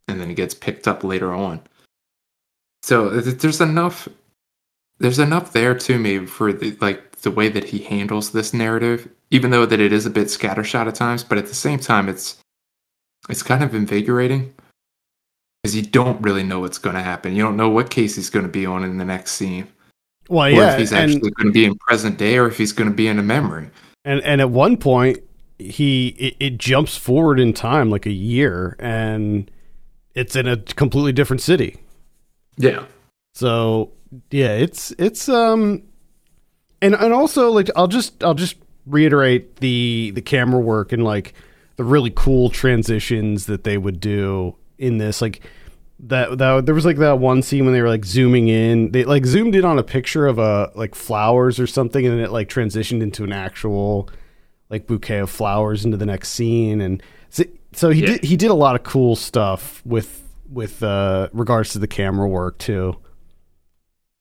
and 0.08 0.20
then 0.20 0.30
it 0.30 0.34
gets 0.34 0.54
picked 0.54 0.88
up 0.88 1.04
later 1.04 1.32
on. 1.32 1.60
So 2.82 3.10
there's 3.10 3.60
enough 3.60 4.08
there's 4.98 5.18
enough 5.18 5.52
there 5.52 5.76
to 5.78 5.98
me 5.98 6.24
for 6.24 6.52
the, 6.52 6.76
like 6.80 7.20
the 7.20 7.30
way 7.30 7.50
that 7.50 7.64
he 7.64 7.80
handles 7.80 8.32
this 8.32 8.54
narrative 8.54 9.06
even 9.30 9.50
though 9.50 9.66
that 9.66 9.80
it 9.80 9.92
is 9.92 10.06
a 10.06 10.10
bit 10.10 10.28
scattershot 10.28 10.88
at 10.88 10.94
times 10.94 11.22
but 11.22 11.36
at 11.36 11.46
the 11.46 11.54
same 11.54 11.78
time 11.78 12.08
it's 12.08 12.38
it's 13.28 13.42
kind 13.42 13.62
of 13.62 13.74
invigorating. 13.74 14.54
Because 15.62 15.76
you 15.76 15.82
don't 15.82 16.22
really 16.22 16.42
know 16.42 16.60
what's 16.60 16.78
going 16.78 16.96
to 16.96 17.02
happen. 17.02 17.36
You 17.36 17.42
don't 17.42 17.56
know 17.56 17.68
what 17.68 17.90
case 17.90 18.16
he's 18.16 18.30
going 18.30 18.46
to 18.46 18.50
be 18.50 18.64
on 18.64 18.82
in 18.82 18.96
the 18.96 19.04
next 19.04 19.32
scene 19.32 19.68
well, 20.28 20.46
or 20.46 20.50
yeah, 20.50 20.72
if 20.72 20.78
he's 20.78 20.92
actually 20.92 21.30
going 21.30 21.46
to 21.46 21.52
be 21.52 21.64
in 21.64 21.74
present 21.76 22.18
day, 22.18 22.38
or 22.38 22.46
if 22.46 22.58
he's 22.58 22.72
going 22.72 22.88
to 22.88 22.94
be 22.94 23.08
in 23.08 23.18
a 23.18 23.22
memory. 23.22 23.70
And 24.04 24.20
and 24.22 24.40
at 24.40 24.50
one 24.50 24.76
point, 24.76 25.18
he 25.58 26.08
it, 26.08 26.36
it, 26.38 26.58
jumps 26.58 26.96
forward 26.96 27.40
in 27.40 27.52
time 27.52 27.90
like 27.90 28.06
a 28.06 28.12
year, 28.12 28.76
and 28.78 29.50
it's 30.14 30.36
in 30.36 30.46
a 30.46 30.56
completely 30.56 31.12
different 31.12 31.42
city. 31.42 31.76
Yeah. 32.56 32.84
So 33.34 33.92
yeah, 34.30 34.52
it's 34.52 34.92
it's 34.98 35.28
um, 35.28 35.82
and 36.80 36.94
and 36.94 37.12
also 37.12 37.50
like 37.50 37.70
I'll 37.76 37.88
just 37.88 38.22
I'll 38.22 38.34
just 38.34 38.56
reiterate 38.86 39.56
the 39.56 40.12
the 40.14 40.22
camera 40.22 40.60
work 40.60 40.92
and 40.92 41.04
like 41.04 41.34
the 41.76 41.84
really 41.84 42.12
cool 42.14 42.50
transitions 42.50 43.46
that 43.46 43.64
they 43.64 43.78
would 43.78 44.00
do 44.00 44.56
in 44.78 44.98
this 44.98 45.20
like 45.20 45.42
that 46.00 46.38
that 46.38 46.66
there 46.66 46.74
was 46.74 46.84
like 46.84 46.98
that 46.98 47.18
one 47.18 47.42
scene 47.42 47.64
when 47.64 47.74
they 47.74 47.82
were 47.82 47.88
like 47.88 48.04
zooming 48.04 48.48
in 48.48 48.92
they 48.92 49.04
like 49.04 49.26
zoomed 49.26 49.54
in 49.54 49.64
on 49.64 49.78
a 49.78 49.82
picture 49.82 50.26
of 50.26 50.38
a 50.38 50.70
like 50.74 50.94
flowers 50.94 51.58
or 51.58 51.66
something 51.66 52.06
and 52.06 52.16
then 52.16 52.24
it 52.24 52.30
like 52.30 52.48
transitioned 52.48 53.02
into 53.02 53.24
an 53.24 53.32
actual 53.32 54.08
like 54.70 54.86
bouquet 54.86 55.18
of 55.18 55.30
flowers 55.30 55.84
into 55.84 55.96
the 55.96 56.06
next 56.06 56.28
scene 56.28 56.80
and 56.80 57.02
so, 57.30 57.42
so 57.72 57.90
he 57.90 58.02
yeah. 58.02 58.06
did 58.06 58.24
he 58.24 58.36
did 58.36 58.50
a 58.50 58.54
lot 58.54 58.76
of 58.76 58.84
cool 58.84 59.16
stuff 59.16 59.82
with 59.84 60.22
with 60.48 60.82
uh 60.82 61.28
regards 61.32 61.70
to 61.70 61.78
the 61.80 61.88
camera 61.88 62.28
work 62.28 62.58
too 62.58 62.96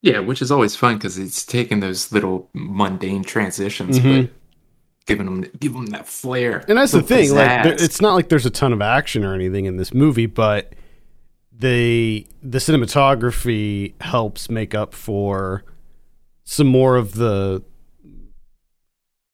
yeah 0.02 0.20
which 0.20 0.42
is 0.42 0.52
always 0.52 0.76
fun 0.76 0.96
because 0.96 1.20
it's 1.20 1.46
taking 1.46 1.80
those 1.80 2.12
little 2.12 2.50
mundane 2.54 3.24
transitions 3.24 4.00
mm-hmm. 4.00 4.24
but 4.24 4.32
giving 5.06 5.26
them 5.26 5.46
giving 5.60 5.86
them 5.86 5.92
that 5.92 6.08
flair 6.08 6.66
and 6.68 6.78
that's 6.78 6.92
the 6.92 7.04
thing 7.04 7.30
pizzazz. 7.30 7.66
like 7.66 7.82
it's 7.82 8.02
not 8.02 8.16
like 8.16 8.30
there's 8.30 8.48
a 8.48 8.50
ton 8.50 8.74
of 8.74 8.82
action 8.82 9.24
or 9.24 9.36
anything 9.36 9.66
in 9.66 9.78
this 9.78 9.94
movie 9.94 10.26
but 10.26 10.74
the 11.60 12.28
the 12.44 12.60
cinematography 12.60 14.00
helps 14.02 14.50
make 14.50 14.76
up 14.76 14.94
for 14.94 15.64
some 16.44 16.68
more 16.68 16.96
of 16.96 17.16
the 17.16 17.64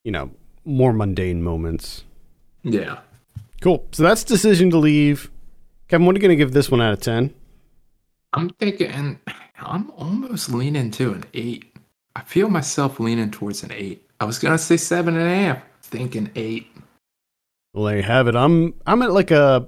you 0.04 0.12
know 0.12 0.32
more 0.66 0.94
mundane 0.94 1.44
moments. 1.44 2.04
Yeah. 2.64 3.00
Cool. 3.62 3.86
So 3.92 4.04
that's 4.04 4.24
decision 4.24 4.70
to 4.72 4.78
leave. 4.78 5.30
Kevin, 5.88 6.06
what 6.06 6.16
are 6.16 6.18
you 6.18 6.22
going 6.22 6.30
to 6.30 6.36
give 6.36 6.54
this 6.54 6.72
one 6.72 6.82
out 6.82 6.94
of 6.94 7.02
ten? 7.02 7.34
I'm 8.34 8.50
thinking. 8.52 9.20
I'm 9.58 9.92
almost 9.92 10.50
leaning 10.50 10.92
to 10.92 11.14
an 11.14 11.26
eight. 11.34 11.66
I 12.16 12.22
feel 12.22 12.50
myself 12.50 13.00
leaning 13.00 13.32
towards 13.32 13.64
an 13.64 13.72
eight. 13.72 14.08
I 14.20 14.26
was 14.26 14.40
gonna 14.40 14.58
say 14.58 14.78
seven 14.78 15.16
and 15.16 15.28
a 15.28 15.36
half. 15.36 15.64
Thinking 15.82 16.32
eight. 16.36 16.68
Well, 17.74 17.86
there 17.86 17.98
you 17.98 18.04
have 18.04 18.28
it. 18.28 18.36
I'm 18.36 18.74
I'm 18.86 19.02
at 19.02 19.12
like 19.12 19.32
a 19.32 19.68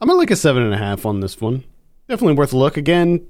I'm 0.00 0.10
at 0.10 0.16
like 0.16 0.30
a 0.30 0.36
seven 0.36 0.62
and 0.62 0.74
a 0.74 0.78
half 0.78 1.06
on 1.06 1.20
this 1.20 1.40
one 1.40 1.64
definitely 2.08 2.34
worth 2.34 2.52
a 2.52 2.56
look. 2.56 2.76
Again, 2.76 3.26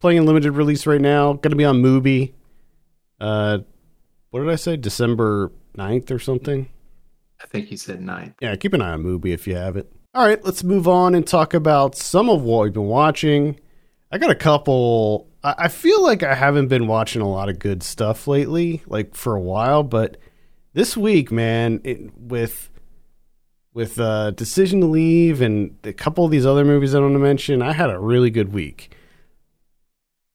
playing 0.00 0.18
in 0.18 0.26
limited 0.26 0.52
release 0.52 0.86
right 0.86 1.00
now. 1.00 1.34
Going 1.34 1.50
to 1.50 1.56
be 1.56 1.64
on 1.64 1.82
Mubi. 1.82 2.32
Uh, 3.20 3.58
what 4.30 4.40
did 4.40 4.50
I 4.50 4.56
say? 4.56 4.76
December 4.76 5.52
9th 5.76 6.10
or 6.10 6.18
something? 6.18 6.68
I 7.42 7.46
think 7.46 7.68
he 7.68 7.76
said 7.76 8.00
9th. 8.00 8.34
Yeah, 8.40 8.56
keep 8.56 8.72
an 8.72 8.82
eye 8.82 8.92
on 8.92 9.02
Mubi 9.02 9.32
if 9.32 9.46
you 9.46 9.56
have 9.56 9.76
it. 9.76 9.92
All 10.14 10.26
right, 10.26 10.44
let's 10.44 10.62
move 10.62 10.86
on 10.86 11.14
and 11.14 11.26
talk 11.26 11.54
about 11.54 11.94
some 11.96 12.28
of 12.28 12.42
what 12.42 12.64
we've 12.64 12.72
been 12.72 12.84
watching. 12.84 13.58
I 14.10 14.18
got 14.18 14.30
a 14.30 14.34
couple. 14.34 15.28
I, 15.42 15.54
I 15.58 15.68
feel 15.68 16.02
like 16.02 16.22
I 16.22 16.34
haven't 16.34 16.68
been 16.68 16.86
watching 16.86 17.22
a 17.22 17.30
lot 17.30 17.48
of 17.48 17.58
good 17.58 17.82
stuff 17.82 18.26
lately, 18.26 18.82
like 18.86 19.14
for 19.14 19.34
a 19.34 19.40
while, 19.40 19.82
but 19.82 20.18
this 20.74 20.96
week, 20.96 21.30
man, 21.30 21.80
it, 21.84 22.16
with 22.18 22.70
with 23.74 23.98
uh, 23.98 24.32
Decision 24.32 24.80
to 24.80 24.86
Leave 24.86 25.40
and 25.40 25.76
a 25.84 25.92
couple 25.92 26.24
of 26.24 26.30
these 26.30 26.46
other 26.46 26.64
movies 26.64 26.94
I 26.94 26.98
don't 26.98 27.12
want 27.12 27.14
to 27.14 27.18
mention, 27.20 27.62
I 27.62 27.72
had 27.72 27.90
a 27.90 27.98
really 27.98 28.30
good 28.30 28.52
week. 28.52 28.94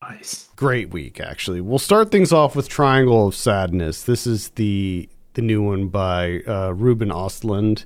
Nice. 0.02 0.50
Great 0.56 0.90
week, 0.92 1.20
actually. 1.20 1.62
We'll 1.62 1.80
start 1.80 2.12
things 2.12 2.32
off 2.32 2.56
with 2.56 2.70
Triangle 2.70 3.28
of 3.28 3.36
Sadness. 3.36 4.04
This 4.04 4.26
is 4.26 4.50
the 4.50 5.10
the 5.34 5.42
new 5.42 5.62
one 5.62 5.88
by 5.88 6.42
uh, 6.48 6.72
Ruben 6.72 7.10
Ostlund. 7.10 7.86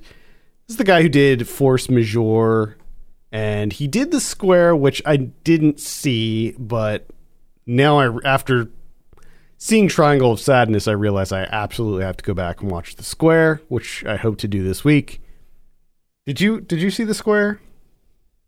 This 0.66 0.70
is 0.70 0.76
the 0.76 0.84
guy 0.84 1.02
who 1.02 1.08
did 1.08 1.46
Force 1.46 1.90
Majeure, 1.90 2.76
and 3.30 3.72
he 3.72 3.86
did 3.86 4.10
The 4.10 4.20
Square, 4.20 4.76
which 4.76 5.02
I 5.04 5.16
didn't 5.16 5.80
see, 5.80 6.52
but 6.58 7.08
now 7.66 7.98
I 7.98 8.18
after 8.24 8.68
seeing 9.58 9.88
Triangle 9.88 10.32
of 10.32 10.40
Sadness, 10.40 10.86
I 10.86 10.92
realize 10.92 11.32
I 11.32 11.42
absolutely 11.44 12.04
have 12.04 12.16
to 12.18 12.24
go 12.24 12.34
back 12.34 12.60
and 12.60 12.70
watch 12.70 12.96
The 12.96 13.02
Square, 13.02 13.62
which 13.68 14.04
I 14.04 14.16
hope 14.16 14.38
to 14.38 14.48
do 14.48 14.62
this 14.62 14.84
week. 14.84 15.21
Did 16.26 16.40
you 16.40 16.60
did 16.60 16.80
you 16.80 16.90
see 16.90 17.04
The 17.04 17.14
Square? 17.14 17.60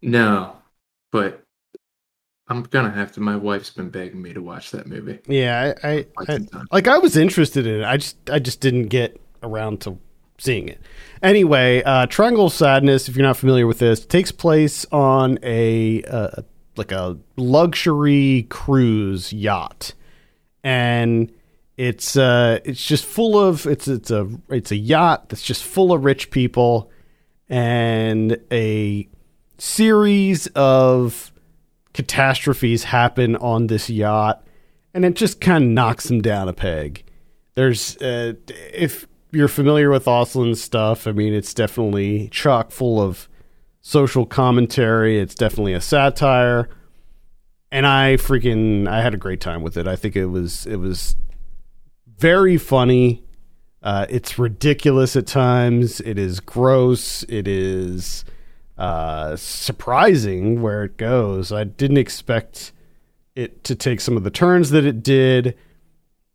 No, 0.03 0.57
but 1.11 1.43
I'm 2.49 2.63
gonna 2.63 2.91
have 2.91 3.13
to. 3.13 3.21
My 3.21 3.37
wife's 3.37 3.71
been 3.71 3.91
begging 3.91 4.21
me 4.21 4.33
to 4.33 4.43
watch 4.43 4.71
that 4.73 4.87
movie. 4.87 5.19
Yeah, 5.27 5.75
I, 5.83 6.07
I, 6.29 6.35
I 6.35 6.39
like 6.71 6.89
I 6.89 6.99
was 6.99 7.17
interested 7.17 7.67
in 7.67 7.81
it. 7.81 7.85
I 7.85 7.97
just 7.97 8.17
I 8.31 8.39
just 8.39 8.61
didn't 8.61 8.89
get 8.89 9.21
around 9.43 9.81
to 9.83 9.99
seeing 10.39 10.69
it. 10.69 10.81
Anyway, 11.23 11.83
uh, 11.83 12.07
Triangle 12.07 12.47
of 12.47 12.53
Sadness, 12.53 13.09
if 13.09 13.17
you're 13.17 13.27
not 13.27 13.37
familiar 13.37 13.67
with 13.67 13.79
this, 13.79 14.05
takes 14.05 14.31
place 14.31 14.85
on 14.93 15.39
a 15.43 16.03
uh, 16.05 16.43
like 16.77 16.93
a 16.93 17.19
luxury 17.37 18.47
cruise 18.51 19.33
yacht, 19.33 19.95
and 20.63 21.33
it's 21.77 22.17
uh 22.17 22.61
it's 22.65 22.85
just 22.85 23.05
full 23.05 23.39
of 23.39 23.67
it's 23.67 23.89
it's 23.89 24.11
a 24.11 24.29
it's 24.49 24.71
a 24.71 24.77
yacht 24.77 25.29
that's 25.29 25.43
just 25.43 25.65
full 25.65 25.93
of 25.93 26.05
rich 26.05 26.31
people, 26.31 26.91
and 27.49 28.39
a 28.51 29.09
series 29.59 30.47
of 30.49 31.33
catastrophes 31.93 32.85
happen 32.85 33.37
on 33.37 33.67
this 33.69 33.89
yacht, 33.89 34.45
and 34.93 35.05
it 35.05 35.15
just 35.15 35.41
kind 35.41 35.65
of 35.65 35.71
knocks 35.71 36.11
him 36.11 36.21
down 36.21 36.49
a 36.49 36.53
peg. 36.53 37.05
There's, 37.55 37.97
uh, 37.99 38.35
if 38.73 39.07
you're 39.31 39.49
familiar 39.49 39.91
with 39.91 40.09
Ostlund's 40.09 40.63
stuff, 40.63 41.07
I 41.07 41.13
mean, 41.13 41.35
it's 41.35 41.55
definitely 41.55 42.29
chock 42.29 42.71
full 42.71 43.01
of 43.01 43.29
social 43.81 44.25
commentary. 44.25 45.21
It's 45.21 45.35
definitely 45.35 45.75
a 45.75 45.81
satire, 45.81 46.69
and 47.71 47.87
I 47.87 48.17
freaking 48.17 48.89
I 48.89 49.03
had 49.03 49.15
a 49.15 49.19
great 49.19 49.41
time 49.41 49.63
with 49.63 49.77
it. 49.77 49.87
I 49.87 49.97
think 49.97 50.17
it 50.17 50.27
was 50.27 50.67
it 50.67 50.77
was 50.77 51.17
very 52.19 52.57
funny. 52.57 53.23
Uh, 53.85 54.07
it's 54.09 54.39
ridiculous 54.39 55.15
at 55.15 55.27
times. 55.27 56.01
It 56.01 56.19
is 56.19 56.41
gross. 56.41 57.23
It 57.25 57.47
is 57.47 58.25
uh, 58.79 59.37
surprising 59.37 60.63
where 60.63 60.85
it 60.85 60.97
goes. 60.97 61.53
I 61.53 61.65
didn't 61.65 61.99
expect 61.99 62.73
it 63.37 63.63
to 63.65 63.75
take 63.75 64.01
some 64.01 64.17
of 64.17 64.25
the 64.25 64.31
turns 64.31 64.71
that 64.71 64.87
it 64.87 65.03
did. 65.03 65.57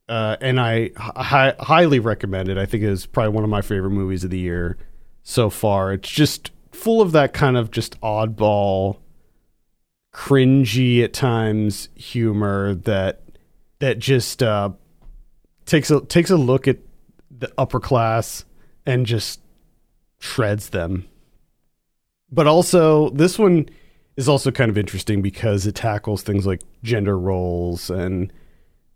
Uh, 0.08 0.38
and 0.42 0.60
I 0.60 0.92
hi- 0.96 1.56
highly 1.60 2.00
recommend 2.00 2.50
it. 2.50 2.58
I 2.58 2.68
think 2.68 2.84
it 2.84 2.90
is 2.90 3.08
probably 3.08 3.34
one 3.34 3.44
of 3.44 3.50
my 3.50 3.62
favorite 3.62 3.92
movies 3.92 4.24
of 4.24 4.30
the 4.30 4.40
year 4.40 4.78
so 5.24 5.50
far. 5.50 5.92
It's 5.92 6.10
just 6.10 6.52
full 6.72 7.02
of 7.02 7.14
that 7.14 7.34
kind 7.34 7.58
of 7.58 7.72
just 7.72 8.00
oddball, 8.02 8.98
cringy 10.14 11.04
at 11.04 11.14
times 11.14 11.90
humor 11.96 12.76
that 12.76 13.22
that 13.80 13.98
just 13.98 14.44
uh, 14.44 14.70
takes 15.66 15.90
a 15.90 16.02
takes 16.02 16.30
a 16.30 16.38
look 16.38 16.68
at 16.68 16.78
the 17.40 17.52
upper 17.58 17.80
class 17.80 18.46
and 18.86 19.06
just 19.06 19.42
shreds 20.20 20.70
them 20.70 21.08
but 22.32 22.48
also 22.48 23.10
this 23.10 23.40
one 23.40 23.70
is 24.16 24.28
also 24.28 24.52
kind 24.52 24.70
of 24.70 24.78
interesting 24.78 25.22
because 25.22 25.66
it 25.66 25.76
tackles 25.76 26.22
things 26.24 26.46
like 26.46 26.62
gender 26.84 27.18
roles 27.18 27.90
and 27.90 28.32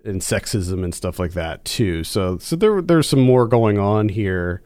and 0.04 0.22
sexism 0.22 0.84
and 0.84 0.94
stuff 0.94 1.18
like 1.18 1.32
that 1.32 1.64
too. 1.64 2.04
So 2.04 2.38
so 2.40 2.56
there 2.56 2.82
there's 2.82 3.08
some 3.08 3.22
more 3.22 3.48
going 3.48 3.80
on 3.80 4.10
here 4.10 4.62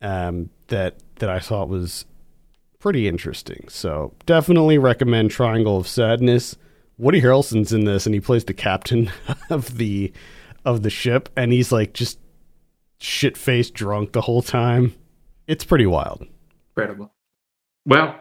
um, 0.00 0.50
that 0.68 0.98
that 1.16 1.28
I 1.28 1.40
thought 1.40 1.68
was 1.68 2.04
pretty 2.78 3.08
interesting. 3.08 3.66
So 3.68 4.14
definitely 4.26 4.78
recommend 4.78 5.30
Triangle 5.30 5.76
of 5.76 5.88
Sadness. 5.88 6.56
Woody 6.98 7.20
Harrelson's 7.20 7.72
in 7.72 7.84
this 7.84 8.06
and 8.06 8.14
he 8.14 8.20
plays 8.20 8.44
the 8.44 8.54
captain 8.54 9.10
of 9.50 9.78
the 9.78 10.12
of 10.64 10.82
the 10.82 10.90
ship 10.90 11.28
and 11.36 11.52
he's 11.52 11.72
like 11.72 11.92
just 11.92 12.18
shit 13.02 13.36
faced 13.36 13.74
drunk 13.74 14.12
the 14.12 14.20
whole 14.20 14.42
time. 14.42 14.94
It's 15.46 15.64
pretty 15.64 15.86
wild. 15.86 16.26
Incredible. 16.70 17.12
Well, 17.84 18.18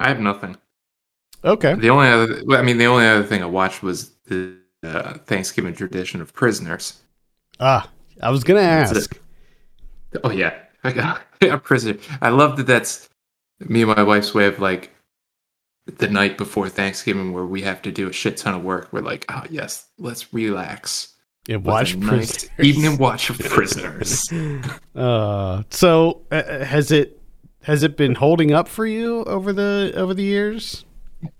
I 0.00 0.08
have 0.08 0.20
nothing. 0.20 0.56
Okay. 1.44 1.74
The 1.74 1.90
only 1.90 2.08
other, 2.08 2.42
I 2.50 2.62
mean, 2.62 2.78
the 2.78 2.86
only 2.86 3.06
other 3.06 3.24
thing 3.24 3.42
I 3.42 3.46
watched 3.46 3.82
was 3.82 4.10
the 4.26 4.56
uh, 4.82 5.14
Thanksgiving 5.18 5.74
tradition 5.74 6.20
of 6.20 6.32
prisoners. 6.32 7.00
Ah, 7.60 7.88
I 8.22 8.30
was 8.30 8.44
gonna 8.44 8.60
ask. 8.60 9.18
Oh 10.24 10.30
yeah, 10.30 10.54
I 10.84 10.92
got 10.92 11.22
a 11.42 11.58
prisoner. 11.62 11.98
I 12.20 12.30
love 12.30 12.56
that. 12.56 12.66
That's 12.66 13.08
me 13.60 13.82
and 13.82 13.94
my 13.94 14.02
wife's 14.02 14.34
way 14.34 14.46
of 14.46 14.58
like 14.60 14.94
the 15.86 16.08
night 16.08 16.38
before 16.38 16.68
Thanksgiving, 16.68 17.32
where 17.32 17.46
we 17.46 17.62
have 17.62 17.82
to 17.82 17.92
do 17.92 18.08
a 18.08 18.12
shit 18.12 18.36
ton 18.36 18.54
of 18.54 18.62
work. 18.62 18.92
We're 18.92 19.00
like, 19.00 19.24
oh 19.28 19.44
yes, 19.50 19.88
let's 19.98 20.32
relax. 20.32 21.14
Yeah, 21.48 21.56
watch 21.56 21.96
nice 21.96 22.46
evening 22.58 22.98
watch 22.98 23.30
of 23.30 23.38
prisoners. 23.38 24.30
uh, 24.94 25.62
so 25.70 26.20
uh, 26.30 26.42
has 26.62 26.92
it 26.92 27.18
has 27.62 27.82
it 27.82 27.96
been 27.96 28.14
holding 28.14 28.52
up 28.52 28.68
for 28.68 28.84
you 28.84 29.24
over 29.24 29.54
the 29.54 29.94
over 29.96 30.12
the 30.12 30.22
years? 30.22 30.84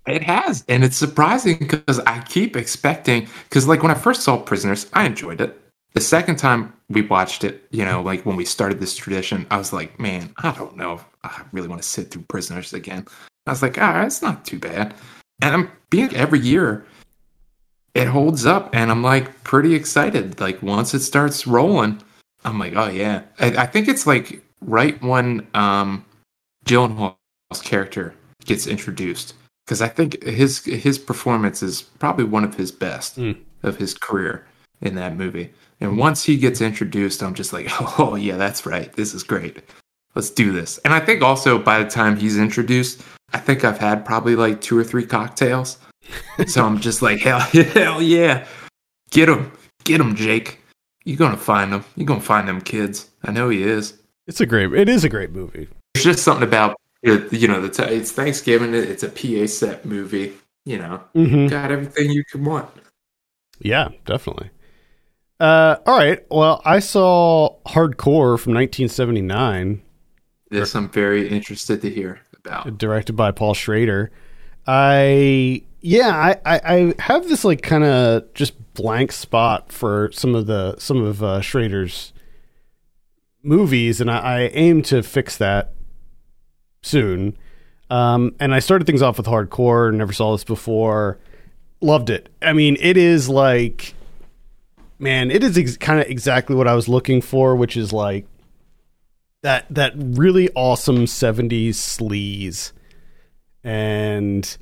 It 0.06 0.22
has, 0.22 0.64
and 0.66 0.82
it's 0.82 0.96
surprising 0.96 1.58
because 1.58 2.00
I 2.00 2.20
keep 2.22 2.56
expecting. 2.56 3.28
Because 3.50 3.68
like 3.68 3.82
when 3.82 3.90
I 3.90 3.94
first 3.94 4.22
saw 4.22 4.38
Prisoners, 4.38 4.86
I 4.94 5.04
enjoyed 5.04 5.42
it. 5.42 5.60
The 5.92 6.00
second 6.00 6.36
time 6.36 6.72
we 6.88 7.02
watched 7.02 7.44
it, 7.44 7.66
you 7.70 7.84
know, 7.84 8.00
like 8.00 8.24
when 8.24 8.36
we 8.36 8.46
started 8.46 8.80
this 8.80 8.96
tradition, 8.96 9.46
I 9.50 9.58
was 9.58 9.74
like, 9.74 10.00
man, 10.00 10.32
I 10.38 10.52
don't 10.52 10.74
know 10.74 10.94
if 10.94 11.04
I 11.22 11.42
really 11.52 11.68
want 11.68 11.82
to 11.82 11.88
sit 11.88 12.10
through 12.10 12.22
Prisoners 12.22 12.72
again. 12.72 13.06
I 13.46 13.50
was 13.50 13.60
like, 13.60 13.76
ah, 13.78 14.04
it's 14.04 14.22
not 14.22 14.46
too 14.46 14.58
bad. 14.58 14.94
And 15.42 15.54
I'm 15.54 15.70
being 15.90 16.14
every 16.16 16.40
year, 16.40 16.86
it 17.94 18.06
holds 18.06 18.46
up, 18.46 18.70
and 18.74 18.90
I'm 18.90 19.02
like 19.02 19.44
pretty 19.44 19.74
excited. 19.74 20.40
Like 20.40 20.62
once 20.62 20.94
it 20.94 21.00
starts 21.00 21.46
rolling, 21.46 22.02
I'm 22.44 22.58
like, 22.58 22.74
oh 22.76 22.88
yeah. 22.88 23.22
I, 23.40 23.46
I 23.62 23.66
think 23.66 23.88
it's 23.88 24.06
like 24.06 24.42
right 24.60 25.00
when 25.02 25.46
um 25.54 26.04
Gyllenhaal's 26.64 27.62
character 27.62 28.14
gets 28.44 28.66
introduced 28.66 29.34
because 29.64 29.82
I 29.82 29.88
think 29.88 30.22
his 30.22 30.64
his 30.64 30.98
performance 30.98 31.62
is 31.62 31.82
probably 31.82 32.24
one 32.24 32.44
of 32.44 32.54
his 32.54 32.72
best 32.72 33.18
mm. 33.18 33.38
of 33.62 33.76
his 33.76 33.94
career 33.94 34.46
in 34.80 34.94
that 34.94 35.16
movie. 35.16 35.52
And 35.80 35.96
once 35.96 36.24
he 36.24 36.36
gets 36.36 36.60
introduced, 36.60 37.22
I'm 37.22 37.34
just 37.34 37.52
like, 37.52 37.68
oh 37.98 38.16
yeah, 38.16 38.36
that's 38.36 38.66
right. 38.66 38.92
This 38.92 39.14
is 39.14 39.22
great. 39.22 39.62
Let's 40.14 40.30
do 40.30 40.52
this. 40.52 40.78
And 40.78 40.94
I 40.94 41.00
think 41.00 41.22
also 41.22 41.58
by 41.58 41.82
the 41.82 41.90
time 41.90 42.16
he's 42.16 42.38
introduced, 42.38 43.02
I 43.32 43.38
think 43.38 43.64
I've 43.64 43.78
had 43.78 44.04
probably 44.04 44.36
like 44.36 44.60
two 44.60 44.76
or 44.76 44.84
three 44.84 45.06
cocktails. 45.06 45.78
so 46.46 46.64
I'm 46.64 46.80
just 46.80 47.02
like, 47.02 47.20
hell, 47.20 47.40
hell 47.74 48.02
yeah, 48.02 48.46
get 49.10 49.28
him, 49.28 49.52
get 49.84 50.00
him, 50.00 50.14
Jake. 50.14 50.60
You're 51.04 51.16
gonna 51.16 51.36
find 51.36 51.72
them. 51.72 51.84
You're 51.96 52.06
gonna 52.06 52.20
find 52.20 52.46
them 52.46 52.60
kids. 52.60 53.08
I 53.24 53.32
know 53.32 53.48
he 53.48 53.62
is. 53.62 53.98
It's 54.26 54.40
a 54.40 54.46
great. 54.46 54.72
It 54.72 54.88
is 54.88 55.04
a 55.04 55.08
great 55.08 55.32
movie. 55.32 55.68
There's 55.94 56.04
just 56.04 56.24
something 56.24 56.46
about 56.46 56.76
it, 57.02 57.32
you 57.32 57.48
know, 57.48 57.64
it's, 57.64 57.78
it's 57.78 58.12
Thanksgiving. 58.12 58.74
It's 58.74 59.02
a 59.02 59.08
PA 59.08 59.46
set 59.46 59.84
movie. 59.84 60.34
You 60.64 60.78
know, 60.78 61.02
mm-hmm. 61.14 61.46
got 61.46 61.70
everything 61.70 62.10
you 62.10 62.24
could 62.24 62.44
want. 62.44 62.68
Yeah, 63.60 63.88
definitely. 64.04 64.50
Uh, 65.40 65.76
all 65.86 65.96
right. 65.96 66.24
Well, 66.30 66.60
I 66.64 66.80
saw 66.80 67.56
Hardcore 67.66 68.38
from 68.38 68.52
1979. 68.54 69.80
This 70.50 70.74
I'm 70.74 70.90
very 70.90 71.28
interested 71.28 71.80
to 71.82 71.90
hear 71.90 72.20
about. 72.36 72.76
Directed 72.76 73.14
by 73.14 73.30
Paul 73.30 73.54
Schrader. 73.54 74.10
I 74.66 75.62
yeah, 75.80 76.08
I, 76.16 76.56
I, 76.56 76.60
I 76.64 76.94
have 76.98 77.28
this 77.28 77.44
like 77.44 77.62
kind 77.62 77.84
of 77.84 78.32
just 78.34 78.54
blank 78.74 79.12
spot 79.12 79.72
for 79.72 80.10
some 80.12 80.34
of 80.34 80.46
the 80.46 80.76
some 80.78 81.02
of 81.02 81.22
uh, 81.22 81.40
Schrader's 81.40 82.12
movies, 83.42 84.00
and 84.00 84.10
I, 84.10 84.18
I 84.18 84.40
aim 84.48 84.82
to 84.84 85.02
fix 85.02 85.36
that 85.38 85.72
soon. 86.82 87.36
Um, 87.90 88.34
and 88.38 88.54
I 88.54 88.58
started 88.58 88.86
things 88.86 89.02
off 89.02 89.16
with 89.16 89.26
hardcore. 89.26 89.94
Never 89.94 90.12
saw 90.12 90.32
this 90.32 90.44
before. 90.44 91.18
Loved 91.80 92.10
it. 92.10 92.28
I 92.42 92.52
mean, 92.52 92.76
it 92.80 92.96
is 92.96 93.28
like, 93.28 93.94
man, 94.98 95.30
it 95.30 95.42
is 95.42 95.56
ex- 95.56 95.76
kind 95.76 96.00
of 96.00 96.08
exactly 96.08 96.54
what 96.54 96.68
I 96.68 96.74
was 96.74 96.88
looking 96.88 97.22
for, 97.22 97.56
which 97.56 97.76
is 97.76 97.92
like 97.92 98.26
that 99.42 99.66
that 99.70 99.92
really 99.96 100.50
awesome 100.54 101.04
'70s 101.04 101.70
sleaze, 101.70 102.72
and 103.62 104.56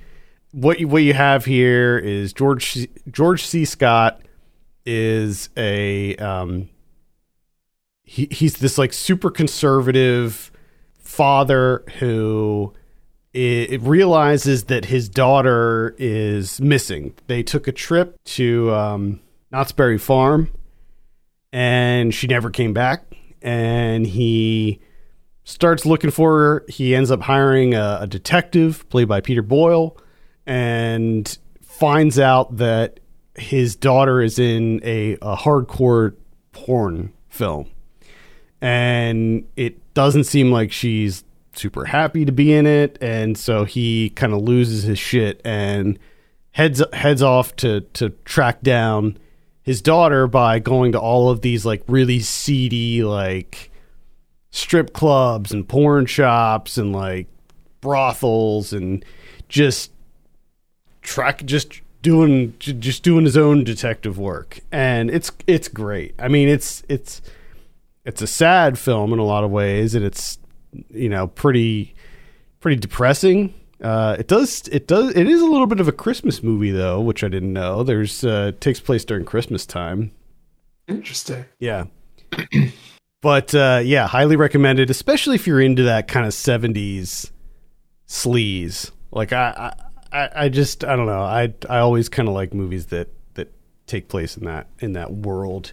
what 0.56 0.80
you, 0.80 0.88
what 0.88 1.02
you 1.02 1.12
have 1.12 1.44
here 1.44 1.98
is 1.98 2.32
George 2.32 2.72
C- 2.72 2.88
George 3.10 3.44
C. 3.44 3.66
Scott 3.66 4.22
is 4.86 5.50
a 5.54 6.16
um, 6.16 6.70
he, 8.04 8.26
he's 8.30 8.56
this 8.56 8.78
like 8.78 8.94
super 8.94 9.30
conservative 9.30 10.50
father 10.98 11.84
who 11.98 12.72
it 13.34 13.82
realizes 13.82 14.64
that 14.64 14.86
his 14.86 15.10
daughter 15.10 15.94
is 15.98 16.58
missing. 16.58 17.12
They 17.26 17.42
took 17.42 17.68
a 17.68 17.72
trip 17.72 18.16
to 18.24 18.72
um, 18.72 19.20
Knott's 19.50 19.72
Berry 19.72 19.98
Farm, 19.98 20.50
and 21.52 22.14
she 22.14 22.28
never 22.28 22.48
came 22.48 22.72
back. 22.72 23.04
And 23.42 24.06
he 24.06 24.80
starts 25.44 25.84
looking 25.84 26.10
for 26.10 26.38
her. 26.38 26.64
He 26.66 26.94
ends 26.94 27.10
up 27.10 27.20
hiring 27.20 27.74
a, 27.74 27.98
a 28.00 28.06
detective 28.06 28.88
played 28.88 29.06
by 29.06 29.20
Peter 29.20 29.42
Boyle, 29.42 29.98
and 30.46 31.38
finds 31.62 32.18
out 32.18 32.56
that 32.56 33.00
his 33.34 33.76
daughter 33.76 34.22
is 34.22 34.38
in 34.38 34.80
a, 34.82 35.14
a 35.14 35.36
hardcore 35.36 36.14
porn 36.52 37.12
film. 37.28 37.68
And 38.60 39.46
it 39.56 39.94
doesn't 39.94 40.24
seem 40.24 40.50
like 40.50 40.72
she's 40.72 41.24
super 41.54 41.84
happy 41.84 42.24
to 42.24 42.32
be 42.32 42.52
in 42.52 42.66
it, 42.66 42.98
and 43.00 43.36
so 43.36 43.64
he 43.64 44.10
kind 44.10 44.32
of 44.32 44.42
loses 44.42 44.84
his 44.84 44.98
shit 44.98 45.40
and 45.44 45.98
heads 46.52 46.82
heads 46.92 47.22
off 47.22 47.54
to 47.56 47.82
to 47.92 48.10
track 48.24 48.62
down 48.62 49.18
his 49.62 49.82
daughter 49.82 50.26
by 50.26 50.58
going 50.58 50.92
to 50.92 51.00
all 51.00 51.28
of 51.28 51.42
these 51.42 51.66
like 51.66 51.82
really 51.86 52.20
seedy 52.20 53.02
like 53.02 53.70
strip 54.50 54.94
clubs 54.94 55.52
and 55.52 55.68
porn 55.68 56.06
shops 56.06 56.78
and 56.78 56.94
like 56.94 57.26
brothels 57.80 58.72
and 58.72 59.04
just 59.48 59.92
track 61.06 61.44
just 61.44 61.80
doing 62.02 62.54
just 62.58 63.02
doing 63.02 63.24
his 63.24 63.36
own 63.36 63.64
detective 63.64 64.18
work 64.18 64.60
and 64.70 65.10
it's 65.10 65.32
it's 65.46 65.66
great 65.66 66.14
i 66.18 66.28
mean 66.28 66.48
it's 66.48 66.82
it's 66.88 67.20
it's 68.04 68.22
a 68.22 68.26
sad 68.26 68.78
film 68.78 69.12
in 69.12 69.18
a 69.18 69.24
lot 69.24 69.42
of 69.42 69.50
ways 69.50 69.94
and 69.94 70.04
it's 70.04 70.38
you 70.90 71.08
know 71.08 71.26
pretty 71.26 71.94
pretty 72.60 72.80
depressing. 72.80 73.54
Uh, 73.80 74.16
it 74.18 74.26
does 74.26 74.68
it 74.72 74.86
does 74.86 75.14
it 75.14 75.28
is 75.28 75.40
a 75.40 75.46
little 75.46 75.66
bit 75.66 75.80
of 75.80 75.88
a 75.88 75.92
Christmas 75.92 76.42
movie 76.42 76.70
though, 76.70 77.00
which 77.00 77.22
I 77.22 77.28
didn't 77.28 77.52
know. 77.52 77.82
There's 77.82 78.24
uh, 78.24 78.52
takes 78.60 78.80
place 78.80 79.04
during 79.04 79.24
Christmas 79.24 79.66
time. 79.66 80.12
Interesting. 80.88 81.44
Yeah. 81.58 81.84
but 83.20 83.54
uh, 83.54 83.82
yeah, 83.84 84.06
highly 84.06 84.36
recommended, 84.36 84.90
especially 84.90 85.34
if 85.34 85.46
you're 85.46 85.60
into 85.60 85.84
that 85.84 86.08
kind 86.08 86.26
of 86.26 86.32
'70s 86.32 87.30
sleaze. 88.08 88.90
Like 89.10 89.32
I, 89.32 89.50
I, 89.56 89.85
I 90.12 90.48
just 90.48 90.84
I 90.84 90.96
don't 90.96 91.06
know. 91.06 91.22
I 91.22 91.54
I 91.68 91.78
always 91.78 92.08
kind 92.08 92.28
of 92.28 92.34
like 92.34 92.54
movies 92.54 92.86
that 92.86 93.08
that 93.34 93.52
take 93.86 94.08
place 94.08 94.36
in 94.36 94.44
that 94.44 94.68
in 94.78 94.92
that 94.92 95.12
world. 95.12 95.72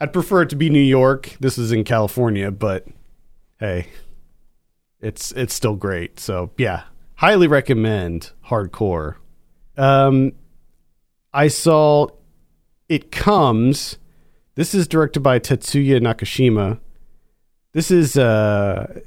I'd 0.00 0.12
prefer 0.12 0.42
it 0.42 0.50
to 0.50 0.56
be 0.56 0.70
New 0.70 0.78
York. 0.78 1.36
This 1.40 1.58
is 1.58 1.72
in 1.72 1.84
California, 1.84 2.50
but 2.50 2.86
hey, 3.58 3.88
it's 5.00 5.32
it's 5.32 5.54
still 5.54 5.74
great. 5.74 6.20
So 6.20 6.50
yeah, 6.56 6.84
highly 7.16 7.46
recommend 7.48 8.32
Hardcore. 8.46 9.16
Um, 9.76 10.32
I 11.32 11.48
saw 11.48 12.08
It 12.88 13.10
Comes. 13.10 13.98
This 14.54 14.74
is 14.74 14.88
directed 14.88 15.20
by 15.20 15.38
Tetsuya 15.38 16.00
Nakashima. 16.00 16.80
This 17.72 17.90
is 17.90 18.16
uh 18.16 19.00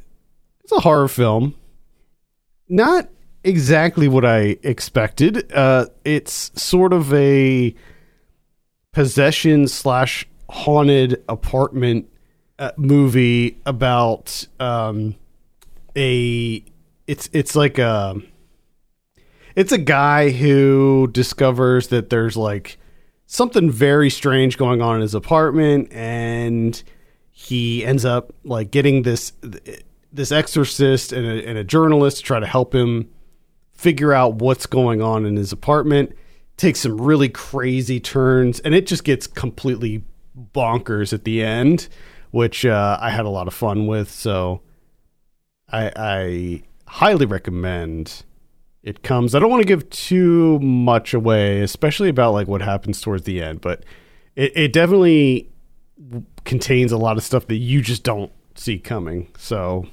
it's 0.63 0.71
a 0.71 0.79
horror 0.79 1.07
film. 1.07 1.55
Not 2.69 3.09
exactly 3.43 4.07
what 4.07 4.25
I 4.25 4.57
expected. 4.63 5.51
Uh 5.53 5.87
it's 6.05 6.51
sort 6.61 6.93
of 6.93 7.13
a 7.13 7.75
possession 8.91 9.67
slash 9.67 10.27
haunted 10.49 11.23
apartment 11.29 12.09
uh, 12.59 12.71
movie 12.77 13.57
about 13.65 14.45
um 14.59 15.15
a 15.95 16.63
it's 17.07 17.29
it's 17.33 17.55
like 17.55 17.79
a 17.79 18.21
it's 19.55 19.71
a 19.71 19.77
guy 19.77 20.29
who 20.29 21.09
discovers 21.11 21.87
that 21.87 22.09
there's 22.09 22.37
like 22.37 22.77
something 23.25 23.71
very 23.71 24.09
strange 24.09 24.57
going 24.57 24.81
on 24.81 24.95
in 24.95 25.01
his 25.01 25.15
apartment 25.15 25.91
and 25.91 26.83
he 27.31 27.85
ends 27.85 28.05
up 28.05 28.33
like 28.43 28.71
getting 28.71 29.03
this 29.03 29.33
this 30.11 30.31
exorcist 30.31 31.13
and 31.13 31.25
a, 31.25 31.47
and 31.47 31.57
a 31.57 31.63
journalist 31.63 32.17
to 32.17 32.23
try 32.23 32.39
to 32.39 32.45
help 32.45 32.75
him 32.75 33.09
figure 33.81 34.13
out 34.13 34.35
what's 34.35 34.65
going 34.65 35.01
on 35.01 35.25
in 35.25 35.35
his 35.35 35.51
apartment 35.51 36.15
takes 36.57 36.81
some 36.81 36.99
really 36.99 37.29
crazy 37.29 37.99
turns 37.99 38.59
and 38.59 38.75
it 38.75 38.85
just 38.85 39.03
gets 39.03 39.25
completely 39.25 40.03
bonkers 40.53 41.11
at 41.13 41.23
the 41.23 41.43
end 41.43 41.89
which 42.29 42.65
uh, 42.65 42.97
i 43.01 43.09
had 43.09 43.25
a 43.25 43.29
lot 43.29 43.47
of 43.47 43.53
fun 43.53 43.87
with 43.87 44.09
so 44.09 44.61
I, 45.71 45.91
I 45.95 46.63
highly 46.85 47.25
recommend 47.25 48.23
it 48.83 49.03
comes. 49.03 49.35
I 49.35 49.39
don't 49.39 49.49
want 49.49 49.61
to 49.61 49.67
give 49.67 49.89
too 49.89 50.59
much 50.59 51.13
away, 51.13 51.61
especially 51.61 52.09
about 52.09 52.33
like 52.33 52.47
what 52.47 52.61
happens 52.61 52.99
towards 52.99 53.23
the 53.23 53.41
end, 53.41 53.61
but 53.61 53.85
it, 54.35 54.51
it 54.55 54.73
definitely 54.73 55.49
contains 56.45 56.91
a 56.91 56.97
lot 56.97 57.17
of 57.17 57.23
stuff 57.23 57.47
that 57.47 57.57
you 57.57 57.81
just 57.81 58.03
don't 58.03 58.31
see 58.55 58.79
coming. 58.79 59.29
So 59.37 59.85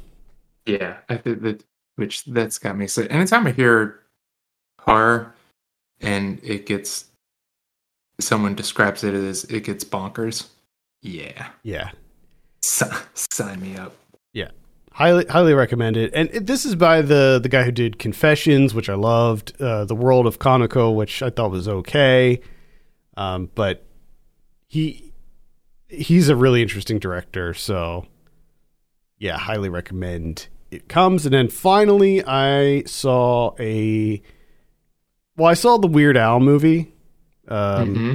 yeah, 0.66 0.98
I 1.08 1.16
think 1.16 1.42
that 1.42 1.64
which 1.98 2.24
that's 2.24 2.58
got 2.58 2.76
me 2.76 2.86
so 2.86 3.02
anytime 3.10 3.46
I 3.46 3.52
hear 3.52 4.00
horror 4.80 5.34
and 6.00 6.40
it 6.42 6.66
gets 6.66 7.06
someone 8.20 8.54
describes 8.54 9.04
it 9.04 9.14
as 9.14 9.44
it 9.44 9.64
gets 9.64 9.84
bonkers. 9.84 10.48
Yeah. 11.02 11.48
Yeah. 11.62 11.90
sign 12.60 13.60
me 13.60 13.76
up. 13.76 13.94
Yeah 14.32 14.50
highly 14.98 15.24
highly 15.26 15.54
recommend 15.54 15.96
it. 15.96 16.10
And 16.12 16.28
it, 16.32 16.46
this 16.46 16.66
is 16.66 16.74
by 16.74 17.02
the 17.02 17.38
the 17.40 17.48
guy 17.48 17.62
who 17.62 17.70
did 17.70 17.98
Confessions, 17.98 18.74
which 18.74 18.88
I 18.88 18.94
loved, 18.94 19.60
uh, 19.60 19.84
The 19.84 19.94
World 19.94 20.26
of 20.26 20.40
Kanako, 20.40 20.94
which 20.94 21.22
I 21.22 21.30
thought 21.30 21.52
was 21.52 21.68
okay, 21.68 22.40
um, 23.16 23.48
but 23.54 23.84
he 24.66 25.12
he's 25.88 26.28
a 26.28 26.36
really 26.36 26.62
interesting 26.62 26.98
director. 26.98 27.54
So 27.54 28.06
yeah, 29.18 29.38
highly 29.38 29.68
recommend. 29.68 30.48
It 30.70 30.88
comes, 30.88 31.24
and 31.24 31.32
then 31.32 31.48
finally, 31.48 32.22
I 32.24 32.82
saw 32.84 33.54
a 33.58 34.20
well, 35.36 35.48
I 35.48 35.54
saw 35.54 35.78
the 35.78 35.86
Weird 35.86 36.16
Al 36.16 36.40
movie. 36.40 36.92
Um, 37.46 37.94
mm-hmm. 37.94 38.12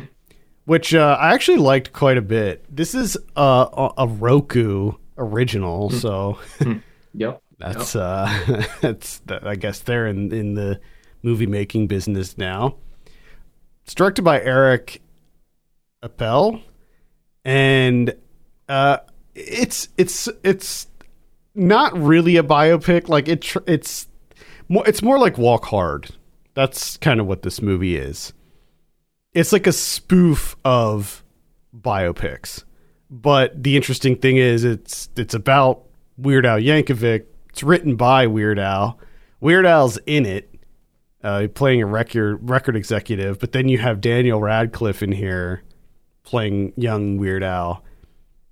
Which 0.65 0.93
uh, 0.93 1.17
I 1.19 1.33
actually 1.33 1.57
liked 1.57 1.91
quite 1.91 2.17
a 2.17 2.21
bit. 2.21 2.63
This 2.73 2.93
is 2.95 3.17
a, 3.35 3.89
a 3.97 4.07
Roku 4.07 4.93
original. 5.17 5.89
Mm. 5.89 5.93
So, 5.99 6.39
mm. 6.59 6.81
yep, 7.13 7.41
that's 7.57 7.95
yep. 7.95 8.03
uh, 8.03 8.63
that's 8.81 9.21
I 9.27 9.55
guess 9.55 9.79
they're 9.79 10.07
in 10.07 10.31
in 10.31 10.53
the 10.53 10.79
movie 11.21 11.47
making 11.47 11.87
business 11.87 12.37
now. 12.37 12.75
It's 13.83 13.93
directed 13.93 14.21
by 14.21 14.41
Eric 14.41 15.01
Appel, 16.01 16.61
and 17.43 18.15
uh, 18.69 18.97
it's 19.35 19.89
it's 19.97 20.29
it's 20.43 20.87
not 21.55 21.97
really 21.97 22.37
a 22.37 22.43
biopic. 22.43 23.09
Like 23.09 23.27
it, 23.27 23.41
tr- 23.41 23.59
it's 23.67 24.07
more 24.69 24.87
it's 24.87 25.01
more 25.01 25.19
like 25.19 25.37
Walk 25.37 25.65
Hard. 25.65 26.09
That's 26.53 26.97
kind 26.97 27.19
of 27.19 27.27
what 27.27 27.41
this 27.41 27.61
movie 27.61 27.95
is. 27.95 28.33
It's 29.33 29.51
like 29.51 29.67
a 29.67 29.71
spoof 29.71 30.55
of 30.63 31.23
biopics. 31.75 32.63
But 33.09 33.61
the 33.61 33.75
interesting 33.75 34.15
thing 34.15 34.37
is, 34.37 34.63
it's 34.63 35.09
it's 35.15 35.33
about 35.33 35.83
Weird 36.17 36.45
Al 36.45 36.59
Yankovic. 36.59 37.25
It's 37.49 37.63
written 37.63 37.95
by 37.95 38.27
Weird 38.27 38.59
Al. 38.59 38.99
Weird 39.39 39.65
Al's 39.65 39.99
in 40.05 40.25
it, 40.25 40.49
uh, 41.23 41.47
playing 41.53 41.81
a 41.81 41.85
record 41.85 42.49
record 42.49 42.75
executive. 42.75 43.39
But 43.39 43.51
then 43.51 43.69
you 43.69 43.77
have 43.77 44.01
Daniel 44.01 44.41
Radcliffe 44.41 45.03
in 45.03 45.11
here 45.11 45.63
playing 46.23 46.73
young 46.77 47.17
Weird 47.17 47.43
Al, 47.43 47.83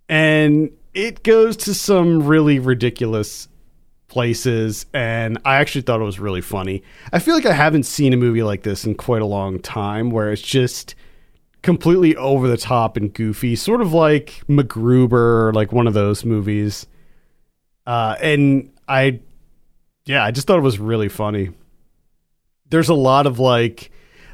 and 0.10 0.70
it 0.94 1.24
goes 1.24 1.58
to 1.58 1.74
some 1.74 2.24
really 2.26 2.60
ridiculous 2.60 3.48
places 4.08 4.86
and 4.94 5.38
I 5.46 5.56
actually 5.56 5.84
thought 5.84 6.02
it 6.02 6.06
was 6.06 6.20
really 6.20 6.42
funny. 6.42 6.84
I 7.14 7.20
feel 7.20 7.34
like 7.34 7.46
I 7.46 7.54
haven't 7.54 7.84
seen 7.84 8.12
a 8.12 8.18
movie 8.18 8.44
like 8.44 8.64
this 8.64 8.84
in 8.84 8.96
quite 8.96 9.22
a 9.22 9.26
long 9.26 9.60
time 9.60 10.10
where 10.10 10.32
it's 10.32 10.42
just 10.42 10.96
completely 11.62 12.16
over 12.18 12.48
the 12.48 12.58
top 12.58 12.98
and 12.98 13.14
goofy, 13.14 13.56
sort 13.56 13.82
of 13.82 13.94
like 13.94 14.44
MacGruber, 14.50 15.54
like 15.54 15.72
one 15.72 15.88
of 15.88 15.94
those 15.94 16.26
movies. 16.26 16.88
Uh, 17.88 18.18
and 18.22 18.72
I, 18.86 19.22
yeah, 20.06 20.26
I 20.26 20.32
just 20.32 20.46
thought 20.46 20.58
it 20.58 20.64
was 20.64 20.78
really 20.80 21.10
funny. 21.10 21.52
There's 22.70 22.90
a 22.90 22.94
lot 22.94 23.28
of 23.28 23.40
like, 23.40 23.92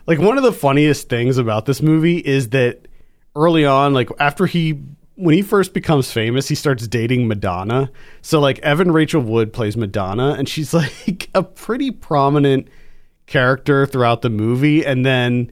like 0.08 0.18
one 0.18 0.38
of 0.38 0.44
the 0.44 0.54
funniest 0.54 1.08
things 1.08 1.38
about 1.38 1.68
this 1.68 1.84
movie 1.84 2.18
is 2.18 2.50
that 2.50 2.88
early 3.36 3.66
on, 3.66 3.94
like 3.94 4.10
after 4.20 4.48
he, 4.48 4.80
when 5.18 5.34
he 5.34 5.42
first 5.42 5.74
becomes 5.74 6.12
famous, 6.12 6.48
he 6.48 6.56
starts 6.56 6.88
dating 6.88 7.28
Madonna. 7.28 7.92
So 8.22 8.40
like 8.40 8.60
Evan 8.60 8.92
Rachel 8.92 9.22
Wood 9.22 9.52
plays 9.52 9.76
Madonna, 9.76 10.36
and 10.38 10.48
she's 10.48 10.74
like 10.74 11.30
a 11.34 11.44
pretty 11.44 11.92
prominent 11.92 12.68
character 13.26 13.86
throughout 13.86 14.22
the 14.22 14.30
movie, 14.30 14.86
and 14.86 15.06
then 15.06 15.52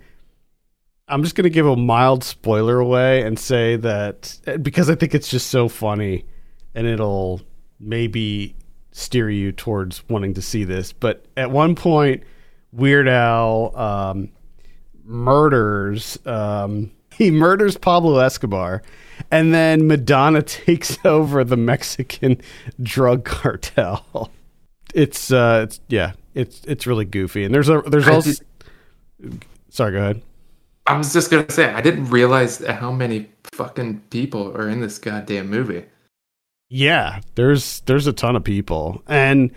I'm 1.08 1.23
just 1.23 1.36
gonna 1.36 1.49
give 1.49 1.67
a 1.67 1.75
mild 1.75 2.23
spoiler 2.23 2.80
away 2.80 3.23
and 3.23 3.38
say 3.38 3.75
that 3.78 4.39
because 4.62 4.89
I 4.89 4.95
think 4.95 5.13
it's 5.13 5.28
just 5.28 5.47
so 5.47 5.67
funny, 5.67 6.25
and 6.73 6.88
it'll 6.88 7.41
maybe 7.80 8.56
steer 8.91 9.30
you 9.30 9.51
towards 9.51 10.08
wanting 10.08 10.36
to 10.36 10.41
see 10.41 10.63
this. 10.63 10.93
But 10.93 11.25
at 11.36 11.51
one 11.51 11.75
point, 11.75 12.23
Weird 12.71 13.08
Al 13.08 13.75
um, 13.75 14.30
murders. 15.04 16.19
Um, 16.25 16.91
he 17.17 17.32
murders 17.32 17.78
Pablo 17.78 18.19
Escobar, 18.19 18.84
and 19.32 19.54
then 19.54 19.88
Madonna 19.88 20.41
takes 20.43 20.97
over 21.06 21.43
the 21.43 21.58
Mexican 21.58 22.41
drug 22.82 23.25
cartel. 23.25 24.32
It's 24.93 25.32
uh, 25.32 25.62
it's 25.63 25.80
yeah, 25.88 26.13
it's 26.34 26.62
it's 26.65 26.88
really 26.88 27.06
goofy, 27.06 27.43
and 27.43 27.54
there's 27.54 27.69
a 27.69 27.82
there's 27.82 28.08
also. 28.08 28.32
Sorry, 29.69 29.91
go 29.91 29.97
ahead. 29.97 30.21
I 30.88 30.97
was 30.97 31.12
just 31.12 31.32
gonna 31.32 31.49
say 31.49 31.65
I 31.65 31.82
didn't 31.82 32.10
realize 32.10 32.63
how 32.65 32.91
many 32.91 33.30
fucking 33.54 34.01
people 34.10 34.56
are 34.56 34.69
in 34.69 34.82
this 34.82 34.99
goddamn 34.99 35.49
movie. 35.49 35.86
Yeah, 36.69 37.21
there's 37.36 37.82
there's 37.82 38.08
a 38.08 38.13
ton 38.13 38.36
of 38.36 38.43
people, 38.43 39.01
and 39.08 39.51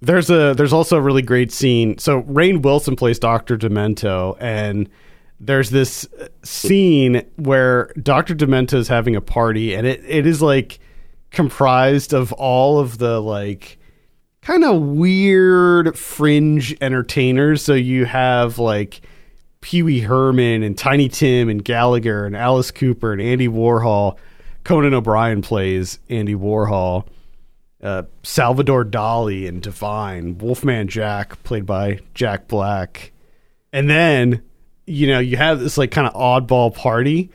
there's 0.00 0.30
a 0.30 0.54
there's 0.54 0.72
also 0.72 0.96
a 0.96 1.00
really 1.00 1.22
great 1.22 1.52
scene. 1.52 1.98
So 1.98 2.22
Rainn 2.22 2.62
Wilson 2.62 2.96
plays 2.96 3.18
Doctor 3.18 3.56
Demento, 3.56 4.36
and 4.40 4.88
there's 5.40 5.70
this 5.70 6.06
scene 6.42 7.24
where 7.36 7.92
Doctor 8.02 8.34
Demento 8.34 8.74
is 8.74 8.88
having 8.88 9.16
a 9.16 9.20
party, 9.20 9.74
and 9.74 9.86
it, 9.86 10.02
it 10.06 10.26
is 10.26 10.42
like 10.42 10.80
comprised 11.30 12.12
of 12.12 12.32
all 12.32 12.80
of 12.80 12.98
the 12.98 13.20
like 13.20 13.78
kind 14.40 14.64
of 14.64 14.80
weird 14.80 15.96
fringe 15.96 16.76
entertainers. 16.80 17.62
So 17.62 17.74
you 17.74 18.04
have 18.06 18.58
like 18.58 19.00
Pee 19.60 19.82
Wee 19.82 20.00
Herman 20.00 20.62
and 20.62 20.76
Tiny 20.76 21.08
Tim 21.08 21.48
and 21.48 21.64
Gallagher 21.64 22.24
and 22.24 22.36
Alice 22.36 22.70
Cooper 22.70 23.12
and 23.12 23.22
Andy 23.22 23.48
Warhol. 23.48 24.16
Conan 24.64 24.94
O'Brien 24.94 25.42
plays 25.42 25.98
Andy 26.08 26.34
Warhol. 26.34 27.06
Uh, 27.80 28.02
Salvador 28.24 28.84
Dali 28.84 29.48
and 29.48 29.62
Divine. 29.62 30.36
Wolfman 30.38 30.88
Jack, 30.88 31.42
played 31.44 31.64
by 31.64 32.00
Jack 32.12 32.48
Black. 32.48 33.12
And 33.72 33.88
then, 33.88 34.42
you 34.88 35.06
know, 35.06 35.18
you 35.18 35.36
have 35.36 35.60
this 35.60 35.78
like 35.78 35.90
kind 35.90 36.06
of 36.06 36.14
oddball 36.14 36.74
party, 36.74 37.30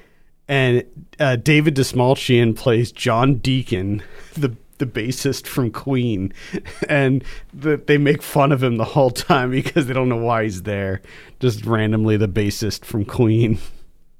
and 0.48 0.84
uh, 1.20 1.36
David 1.38 1.76
Dastmalchian 1.76 2.56
plays 2.56 2.92
John 2.92 3.36
Deacon, 3.36 4.04
the 4.34 4.56
the 4.80 4.86
bassist 4.86 5.48
from 5.48 5.72
Queen, 5.72 6.34
and 6.90 7.24
the, 7.54 7.78
they 7.78 7.98
make 7.98 8.22
fun 8.22 8.52
of 8.52 8.62
him 8.62 8.78
the 8.78 8.84
whole 8.84 9.12
time 9.12 9.52
because 9.52 9.86
they 9.86 9.94
don't 9.94 10.10
know 10.10 10.18
why 10.18 10.44
he's 10.44 10.64
there. 10.64 11.02
Just 11.40 11.66
randomly, 11.66 12.18
the 12.18 12.28
bassist 12.28 12.86
from 12.86 13.06
Queen. 13.06 13.60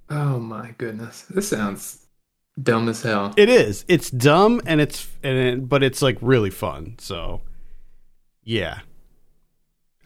Oh 0.10 0.38
my 0.38 0.76
goodness, 0.78 1.24
this 1.24 1.50
sounds 1.50 2.06
dumb 2.62 2.88
as 2.88 3.02
hell. 3.02 3.34
It 3.36 3.50
is. 3.50 3.84
It's 3.88 4.12
dumb 4.12 4.62
and 4.66 4.80
it's 4.80 5.08
and 5.24 5.38
it, 5.38 5.70
but 5.70 5.82
it's 5.82 6.04
like 6.04 6.18
really 6.22 6.52
fun. 6.52 6.96
So, 7.00 7.42
yeah, 8.44 8.82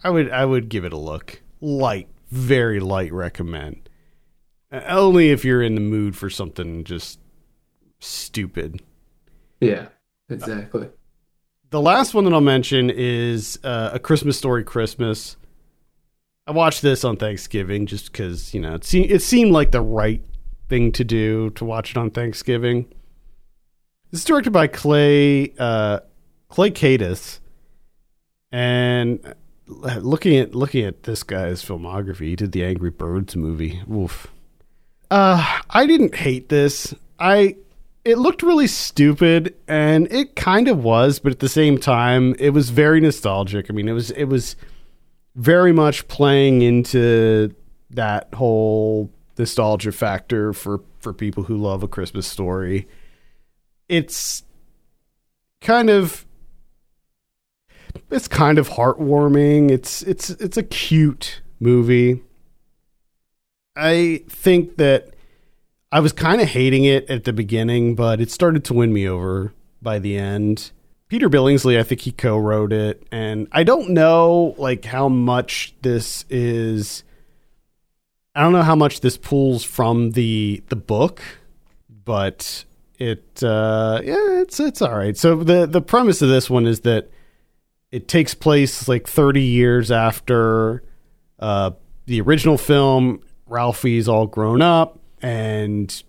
I 0.03 0.09
would 0.11 0.31
I 0.31 0.45
would 0.45 0.69
give 0.69 0.85
it 0.85 0.93
a 0.93 0.97
look. 0.97 1.41
Light, 1.59 2.07
very 2.29 2.79
light 2.79 3.11
recommend. 3.13 3.89
Uh, 4.71 4.81
Only 4.87 5.29
if 5.29 5.45
you're 5.45 5.61
in 5.61 5.75
the 5.75 5.81
mood 5.81 6.15
for 6.15 6.29
something 6.29 6.83
just 6.83 7.19
stupid. 7.99 8.81
Yeah, 9.59 9.87
exactly. 10.29 10.89
The 11.69 11.81
last 11.81 12.13
one 12.13 12.23
that 12.25 12.33
I'll 12.33 12.41
mention 12.41 12.89
is 12.89 13.59
uh, 13.63 13.91
a 13.93 13.99
Christmas 13.99 14.37
Story 14.37 14.63
Christmas. 14.63 15.35
I 16.45 16.51
watched 16.51 16.81
this 16.81 17.03
on 17.03 17.17
Thanksgiving 17.17 17.85
just 17.85 18.11
because 18.11 18.53
you 18.53 18.61
know 18.61 18.75
it 18.75 18.85
seemed 18.85 19.11
it 19.11 19.21
seemed 19.21 19.51
like 19.51 19.71
the 19.71 19.81
right 19.81 20.23
thing 20.69 20.93
to 20.93 21.03
do 21.03 21.49
to 21.51 21.65
watch 21.65 21.91
it 21.91 21.97
on 21.97 22.09
Thanksgiving. 22.09 22.85
It's 24.13 24.23
directed 24.23 24.51
by 24.51 24.67
Clay 24.67 25.53
uh, 25.59 25.99
Clay 26.47 26.71
Kaytis, 26.71 27.39
and 28.49 29.35
looking 29.67 30.37
at 30.37 30.55
looking 30.55 30.83
at 30.85 31.03
this 31.03 31.23
guy's 31.23 31.63
filmography, 31.63 32.27
he 32.27 32.35
did 32.35 32.51
the 32.51 32.63
Angry 32.63 32.89
Birds 32.89 33.35
movie. 33.35 33.81
Oof. 33.91 34.27
Uh, 35.09 35.59
I 35.69 35.85
didn't 35.85 36.15
hate 36.15 36.49
this. 36.49 36.93
I 37.19 37.55
it 38.07 38.17
looked 38.17 38.41
really 38.41 38.67
stupid 38.67 39.53
and 39.67 40.09
it 40.13 40.35
kind 40.37 40.69
of 40.69 40.81
was 40.81 41.19
but 41.19 41.33
at 41.33 41.39
the 41.39 41.49
same 41.49 41.77
time 41.77 42.33
it 42.39 42.51
was 42.51 42.69
very 42.69 43.01
nostalgic 43.01 43.69
i 43.69 43.73
mean 43.73 43.89
it 43.89 43.91
was 43.91 44.11
it 44.11 44.25
was 44.25 44.55
very 45.35 45.73
much 45.73 46.07
playing 46.07 46.61
into 46.61 47.53
that 47.89 48.33
whole 48.33 49.11
nostalgia 49.37 49.91
factor 49.91 50.53
for 50.53 50.79
for 50.99 51.11
people 51.11 51.43
who 51.43 51.57
love 51.57 51.83
a 51.83 51.87
christmas 51.87 52.25
story 52.25 52.87
it's 53.89 54.43
kind 55.59 55.89
of 55.89 56.25
it's 58.11 58.27
kind 58.27 58.57
of 58.57 58.69
heartwarming 58.69 59.71
it's 59.71 60.01
it's 60.03 60.29
it's 60.31 60.57
a 60.57 60.63
cute 60.63 61.41
movie 61.59 62.21
i 63.75 64.23
think 64.27 64.77
that 64.77 65.13
I 65.91 66.01
was 66.01 66.11
kind 66.11 66.41
of 66.41 66.49
hating 66.49 66.83
it 66.83 67.09
at 67.09 67.23
the 67.23 67.31
beginning, 67.31 67.95
but 67.95 68.19
it 68.19 68.29
started 68.29 68.65
to 68.65 68.73
win 68.73 68.91
me 68.91 69.07
over 69.07 69.53
by 69.81 69.99
the 69.99 70.17
end. 70.17 70.71
Peter 71.07 71.29
Billingsley, 71.29 71.79
I 71.79 71.83
think 71.83 72.01
he 72.01 72.11
co-wrote 72.11 72.73
it, 72.73 73.07
and 73.09 73.47
I 73.53 73.63
don't 73.63 73.91
know 73.91 74.53
like 74.57 74.83
how 74.83 75.07
much 75.07 75.73
this 75.81 76.25
is. 76.29 77.03
I 78.35 78.41
don't 78.41 78.51
know 78.51 78.63
how 78.63 78.75
much 78.75 78.99
this 78.99 79.15
pulls 79.15 79.63
from 79.63 80.11
the 80.11 80.61
the 80.67 80.75
book, 80.75 81.21
but 81.89 82.65
it 82.99 83.41
uh, 83.41 84.01
yeah, 84.03 84.41
it's 84.41 84.59
it's 84.59 84.81
all 84.81 84.97
right. 84.97 85.15
So 85.15 85.37
the 85.37 85.65
the 85.65 85.81
premise 85.81 86.21
of 86.21 86.27
this 86.27 86.49
one 86.49 86.65
is 86.65 86.81
that 86.81 87.09
it 87.97 88.07
takes 88.07 88.33
place 88.33 88.87
like 88.87 89.07
30 89.07 89.41
years 89.41 89.91
after 89.91 90.83
uh, 91.39 91.71
the 92.05 92.21
original 92.21 92.57
film. 92.57 93.21
Ralphie's 93.47 94.07
all 94.07 94.27
grown 94.27 94.61
up 94.61 94.99
and 95.21 96.03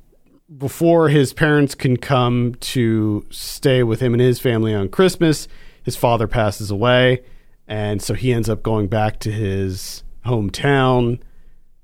before 0.56 1.08
his 1.08 1.32
parents 1.32 1.74
can 1.74 1.96
come 1.96 2.54
to 2.60 3.26
stay 3.30 3.82
with 3.82 4.00
him 4.00 4.14
and 4.14 4.20
his 4.20 4.40
family 4.40 4.74
on 4.74 4.88
Christmas, 4.88 5.48
his 5.82 5.96
father 5.96 6.26
passes 6.26 6.70
away, 6.70 7.22
and 7.66 8.00
so 8.02 8.14
he 8.14 8.32
ends 8.32 8.48
up 8.48 8.62
going 8.62 8.88
back 8.88 9.18
to 9.20 9.30
his 9.30 10.02
hometown 10.24 11.20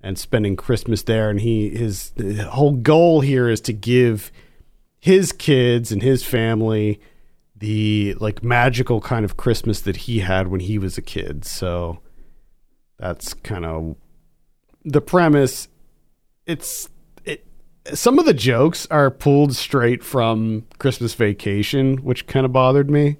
and 0.01 0.19
spending 0.19 0.57
Christmas 0.57 1.03
there. 1.03 1.29
And 1.29 1.40
he 1.40 1.71
his, 1.71 2.12
his 2.17 2.40
whole 2.40 2.73
goal 2.73 3.21
here 3.21 3.49
is 3.49 3.61
to 3.62 3.73
give 3.73 4.33
his 4.99 5.33
kids 5.33 5.93
and 5.93 6.03
his 6.03 6.25
family 6.25 7.01
the 7.64 8.14
like 8.20 8.44
magical 8.44 9.00
kind 9.00 9.24
of 9.24 9.38
Christmas 9.38 9.81
that 9.81 9.96
he 9.96 10.18
had 10.18 10.48
when 10.48 10.61
he 10.61 10.77
was 10.77 10.98
a 10.98 11.03
kid. 11.03 11.46
So 11.46 12.00
that's 12.98 13.33
kind 13.33 13.64
of 13.64 13.96
the 14.85 15.00
premise. 15.00 15.68
It's 16.44 16.90
it, 17.24 17.46
some 17.94 18.18
of 18.18 18.27
the 18.27 18.35
jokes 18.35 18.87
are 18.90 19.11
pulled 19.11 19.57
straight 19.57 20.05
from 20.05 20.66
Christmas 20.79 21.14
Vacation, 21.14 21.96
which 22.05 22.27
kind 22.27 22.44
of 22.44 22.53
bothered 22.53 22.90
me. 22.90 23.16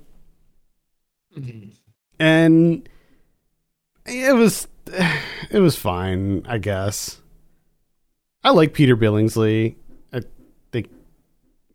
Mm-hmm. 1.35 1.70
And 2.18 2.87
it 4.04 4.37
was 4.37 4.68
it 5.50 5.61
was 5.61 5.74
fine, 5.74 6.44
I 6.46 6.59
guess. 6.59 7.22
I 8.42 8.50
like 8.50 8.74
Peter 8.74 8.94
Billingsley. 8.94 9.77
I 10.12 10.21
think 10.71 10.90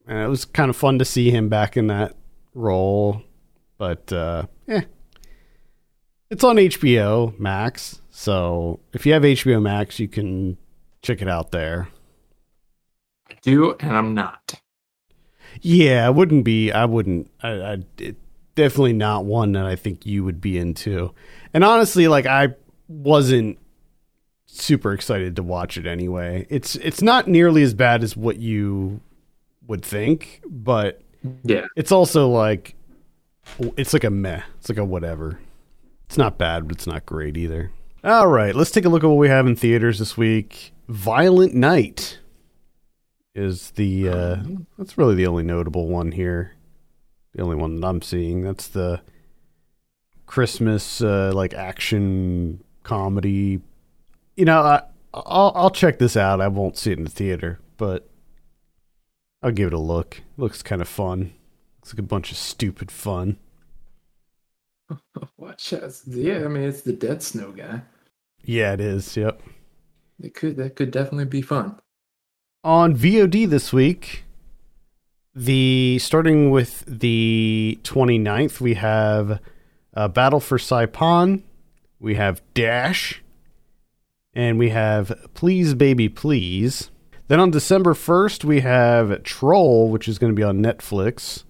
it 0.07 0.29
was 0.29 0.45
kind 0.45 0.69
of 0.69 0.75
fun 0.75 0.99
to 0.99 1.05
see 1.05 1.31
him 1.31 1.49
back 1.49 1.75
in 1.75 1.87
that 1.87 2.15
role, 2.59 3.21
but 3.77 4.11
uh 4.11 4.45
eh. 4.67 4.81
It's 6.29 6.43
on 6.43 6.57
HBO 6.57 7.37
Max, 7.39 8.01
so 8.11 8.79
if 8.93 9.05
you 9.05 9.13
have 9.13 9.23
HBO 9.23 9.61
Max, 9.61 9.99
you 9.99 10.07
can 10.07 10.57
check 11.01 11.21
it 11.21 11.27
out 11.27 11.51
there. 11.51 11.87
I 13.29 13.33
do, 13.41 13.75
and 13.79 13.95
I'm 13.95 14.13
not. 14.13 14.61
Yeah, 15.61 16.07
it 16.07 16.13
wouldn't 16.13 16.43
be. 16.45 16.71
I 16.71 16.85
wouldn't. 16.85 17.31
I, 17.41 17.49
I 17.49 17.77
it, 17.97 18.17
definitely 18.55 18.93
not 18.93 19.25
one 19.25 19.53
that 19.53 19.65
I 19.65 19.75
think 19.75 20.05
you 20.05 20.23
would 20.23 20.41
be 20.41 20.57
into. 20.57 21.13
And 21.53 21.63
honestly, 21.63 22.07
like 22.07 22.25
I 22.25 22.49
wasn't 22.87 23.57
super 24.45 24.93
excited 24.93 25.35
to 25.37 25.43
watch 25.43 25.77
it 25.77 25.87
anyway. 25.87 26.45
It's 26.49 26.75
it's 26.75 27.01
not 27.01 27.27
nearly 27.27 27.63
as 27.63 27.73
bad 27.73 28.03
as 28.03 28.17
what 28.17 28.37
you 28.37 29.01
would 29.67 29.83
think, 29.83 30.41
but 30.45 31.01
Yeah, 31.43 31.65
it's 31.75 31.91
also 31.91 32.29
like 32.29 32.75
it's 33.77 33.93
like 33.93 34.03
a 34.03 34.09
meh. 34.09 34.41
It's 34.59 34.69
like 34.69 34.77
a 34.77 34.85
whatever. 34.85 35.39
It's 36.05 36.17
not 36.17 36.37
bad, 36.37 36.67
but 36.67 36.75
it's 36.77 36.87
not 36.87 37.05
great 37.05 37.37
either. 37.37 37.71
All 38.03 38.27
right, 38.27 38.55
let's 38.55 38.71
take 38.71 38.85
a 38.85 38.89
look 38.89 39.03
at 39.03 39.07
what 39.07 39.17
we 39.17 39.27
have 39.27 39.45
in 39.45 39.55
theaters 39.55 39.99
this 39.99 40.17
week. 40.17 40.73
Violent 40.87 41.53
Night 41.53 42.19
is 43.35 43.71
the 43.71 44.09
uh 44.09 44.37
that's 44.77 44.97
really 44.97 45.15
the 45.15 45.27
only 45.27 45.43
notable 45.43 45.87
one 45.87 46.11
here. 46.11 46.55
The 47.35 47.43
only 47.43 47.55
one 47.55 47.79
that 47.79 47.87
I'm 47.87 48.01
seeing. 48.01 48.41
That's 48.41 48.67
the 48.67 49.01
Christmas 50.25 51.01
uh 51.01 51.31
like 51.33 51.53
action 51.53 52.63
comedy. 52.83 53.61
You 54.35 54.45
know, 54.45 54.61
I, 54.61 54.81
I'll 55.13 55.51
I'll 55.55 55.69
check 55.69 55.99
this 55.99 56.17
out. 56.17 56.41
I 56.41 56.47
won't 56.47 56.77
see 56.77 56.91
it 56.91 56.97
in 56.97 57.03
the 57.03 57.09
theater, 57.09 57.59
but 57.77 58.08
I'll 59.41 59.51
give 59.51 59.67
it 59.67 59.73
a 59.73 59.79
look. 59.79 60.21
looks 60.37 60.61
kind 60.61 60.81
of 60.81 60.87
fun. 60.87 61.33
Looks 61.79 61.93
like 61.93 61.99
a 61.99 62.03
bunch 62.03 62.31
of 62.31 62.37
stupid 62.37 62.91
fun. 62.91 63.37
Watch 65.37 65.73
out. 65.73 65.93
Yeah, 66.05 66.43
I 66.45 66.47
mean 66.47 66.63
it's 66.63 66.81
the 66.81 66.93
Dead 66.93 67.23
Snow 67.23 67.51
guy. 67.51 67.81
Yeah, 68.43 68.73
it 68.73 68.81
is. 68.81 69.15
Yep. 69.15 69.41
It 70.21 70.33
could 70.33 70.57
that 70.57 70.75
could 70.75 70.91
definitely 70.91 71.25
be 71.25 71.41
fun. 71.41 71.79
On 72.63 72.93
VOD 72.93 73.49
this 73.49 73.71
week, 73.71 74.25
the 75.33 75.97
starting 75.99 76.51
with 76.51 76.83
the 76.85 77.79
29th, 77.83 78.59
we 78.59 78.73
have 78.73 79.39
uh, 79.93 80.09
Battle 80.09 80.41
for 80.41 80.57
Saipan, 80.57 81.43
we 81.99 82.15
have 82.15 82.41
Dash, 82.53 83.23
and 84.33 84.59
we 84.59 84.69
have 84.69 85.13
Please 85.33 85.73
Baby 85.73 86.09
Please. 86.09 86.91
Then 87.29 87.39
on 87.39 87.51
December 87.51 87.93
1st, 87.93 88.43
we 88.43 88.61
have 88.61 89.21
Troll, 89.21 89.89
which 89.89 90.07
is 90.07 90.17
going 90.17 90.31
to 90.31 90.35
be 90.35 90.43
on 90.43 90.63
Netflix. 90.63 91.43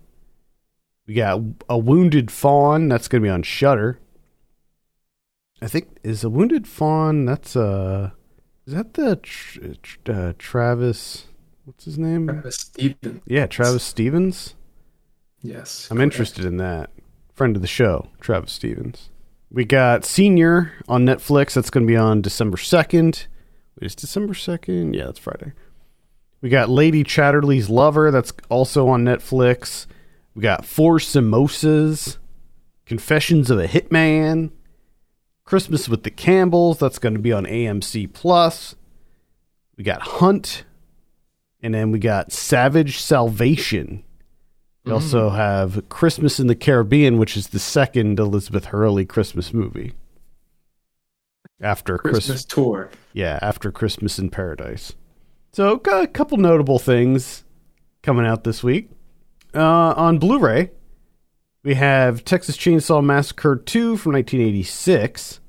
We 1.08 1.14
got 1.14 1.40
A 1.70 1.78
Wounded 1.78 2.30
Fawn, 2.30 2.90
that's 2.90 3.08
going 3.08 3.24
to 3.24 3.26
be 3.26 3.32
on 3.32 3.44
Shudder. 3.44 3.98
I 5.62 5.70
think 5.70 5.88
is 6.04 6.26
A 6.26 6.30
Wounded 6.30 6.68
Fawn, 6.68 7.24
that's 7.26 7.56
uh 7.56 8.12
is 8.68 8.74
that 8.74 8.94
the 8.94 9.20
uh, 10.08 10.34
Travis 10.38 11.28
what's 11.64 11.86
his 11.86 11.98
name? 11.98 12.28
Travis 12.28 12.58
Stevens. 12.58 13.22
Yeah, 13.26 13.48
Travis 13.48 13.84
Stevens. 13.84 14.56
Yes. 15.42 15.88
I'm 15.90 15.98
correct. 15.98 16.14
interested 16.14 16.44
in 16.44 16.58
that. 16.58 16.90
Friend 17.34 17.56
of 17.56 17.62
the 17.62 17.68
show, 17.70 18.10
Travis 18.20 18.52
Stevens. 18.52 19.10
We 19.50 19.64
got 19.64 20.04
Senior 20.04 20.74
on 20.90 21.06
Netflix. 21.06 21.54
That's 21.54 21.70
going 21.70 21.88
to 21.88 21.92
be 21.92 21.98
on 21.98 22.22
December 22.22 22.58
2nd. 22.58 23.28
Wait, 23.80 23.86
is 23.86 23.96
December 23.96 24.34
2nd? 24.34 24.94
Yeah, 24.94 25.06
that's 25.06 25.20
Friday. 25.20 25.54
We 26.42 26.50
got 26.50 26.70
Lady 26.70 27.04
Chatterley's 27.04 27.70
Lover. 27.70 28.12
That's 28.12 28.34
also 28.50 28.88
on 28.88 29.04
Netflix. 29.04 29.86
We 30.36 30.42
got 30.42 30.66
Four 30.66 31.00
Samosas. 31.00 32.18
Confessions 32.86 33.52
of 33.52 33.60
a 33.60 33.68
Hitman. 33.68 34.52
Christmas 35.44 35.90
with 35.90 36.04
the 36.04 36.12
Campbells. 36.12 36.80
That's 36.80 37.00
going 37.00 37.14
to 37.14 37.20
be 37.20 37.34
on 37.34 37.46
AMC 37.46 38.14
Plus. 38.14 38.76
We 39.78 39.84
got 39.84 40.02
Hunt. 40.02 40.64
And 41.62 41.74
then 41.74 41.92
we 41.92 42.00
got 42.00 42.32
Savage 42.32 43.00
Salvation. 43.00 44.04
We 44.86 44.90
mm-hmm. 44.90 44.94
also 44.94 45.30
have 45.30 45.90
Christmas 45.90 46.40
in 46.40 46.48
the 46.48 46.56
Caribbean, 46.56 47.18
which 47.18 47.36
is 47.36 47.48
the 47.48 47.60
second 47.60 48.18
Elizabeth 48.18 48.66
Hurley 48.66 49.06
Christmas 49.06 49.54
movie. 49.54 49.94
After 51.62 51.98
Christmas 51.98 52.26
Christmas, 52.26 52.46
tour. 52.46 52.90
yeah, 53.12 53.38
after 53.42 53.70
Christmas 53.72 54.18
in 54.18 54.30
Paradise. 54.30 54.94
So 55.52 55.78
got 55.78 56.04
a 56.04 56.08
couple 56.08 56.38
notable 56.38 56.80
things 56.80 57.44
coming 58.04 58.26
out 58.26 58.44
this 58.44 58.64
week. 58.64 58.90
Uh, 59.54 59.94
on 59.96 60.20
Blu-ray, 60.20 60.70
we 61.64 61.74
have 61.76 62.24
Texas 62.24 62.56
Chainsaw 62.56 63.04
Massacre 63.04 63.56
2 63.56 63.98
from 63.98 64.14
1986. 64.14 65.40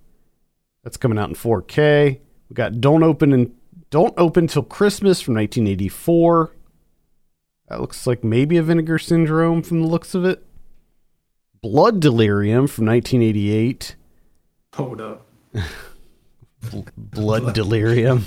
That's 0.83 0.97
coming 0.97 1.19
out 1.19 1.29
in 1.29 1.35
4K. 1.35 2.19
We 2.49 2.55
got 2.55 2.81
Don't 2.81 3.03
Open 3.03 3.33
and 3.33 3.53
Don't 3.91 4.15
Open 4.17 4.47
Till 4.47 4.63
Christmas 4.63 5.21
from 5.21 5.35
1984. 5.35 6.57
That 7.69 7.81
looks 7.81 8.07
like 8.07 8.25
maybe 8.25 8.57
a 8.57 8.63
Vinegar 8.63 8.99
Syndrome 8.99 9.63
from 9.63 9.83
the 9.83 9.89
looks 9.89 10.15
of 10.15 10.25
it. 10.25 10.45
Blood 11.63 12.01
Delirium 12.01 12.67
from 12.67 12.87
1988. 12.87 13.97
Hold 14.75 15.01
up. 15.01 15.27
Blood 16.97 17.55
Delirium. 17.55 18.27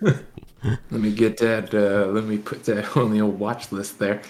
Let 0.64 1.00
me 1.00 1.12
get 1.12 1.36
that. 1.38 1.72
Uh, 1.74 2.06
let 2.06 2.24
me 2.24 2.38
put 2.38 2.64
that 2.64 2.96
on 2.96 3.12
the 3.12 3.20
old 3.20 3.38
watch 3.38 3.72
list 3.72 3.98
there. 3.98 4.22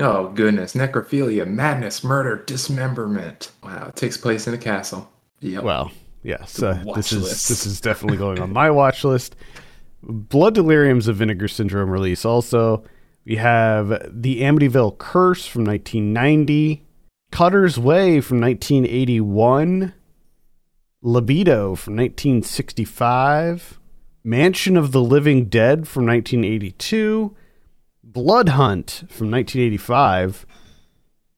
Oh 0.00 0.28
goodness, 0.28 0.74
necrophilia, 0.74 1.46
madness, 1.46 2.02
murder, 2.02 2.42
dismemberment. 2.46 3.50
Wow, 3.62 3.88
it 3.88 3.96
takes 3.96 4.16
place 4.16 4.46
in 4.46 4.54
a 4.54 4.58
castle. 4.58 5.10
Yep. 5.40 5.64
Well, 5.64 5.90
yes, 6.22 6.62
uh, 6.62 6.80
watch 6.84 6.96
this 6.96 7.12
is 7.12 7.22
list. 7.22 7.48
this 7.48 7.66
is 7.66 7.80
definitely 7.80 8.16
going 8.16 8.38
on 8.38 8.52
my 8.54 8.70
watch 8.70 9.04
list. 9.04 9.36
Blood 10.02 10.54
Delirium's 10.54 11.08
a 11.08 11.12
Vinegar 11.12 11.46
Syndrome 11.46 11.90
release. 11.90 12.24
Also, 12.24 12.84
we 13.24 13.36
have 13.36 13.88
The 14.10 14.40
Amityville 14.40 14.98
Curse 14.98 15.46
from 15.46 15.64
1990, 15.64 16.82
Cutter's 17.30 17.78
Way 17.78 18.20
from 18.20 18.40
1981, 18.40 19.92
Libido 21.02 21.74
from 21.76 21.96
1965, 21.96 23.78
Mansion 24.24 24.76
of 24.76 24.92
the 24.92 25.02
Living 25.02 25.46
Dead 25.46 25.88
from 25.88 26.06
1982, 26.06 27.34
Blood 28.04 28.50
Hunt 28.50 29.04
from 29.08 29.30
1985, 29.30 30.46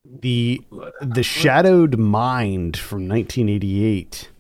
the 0.05 0.61
the 1.01 1.23
Shadowed 1.23 1.99
Mind 1.99 2.77
from 2.77 3.09
1988. 3.09 4.31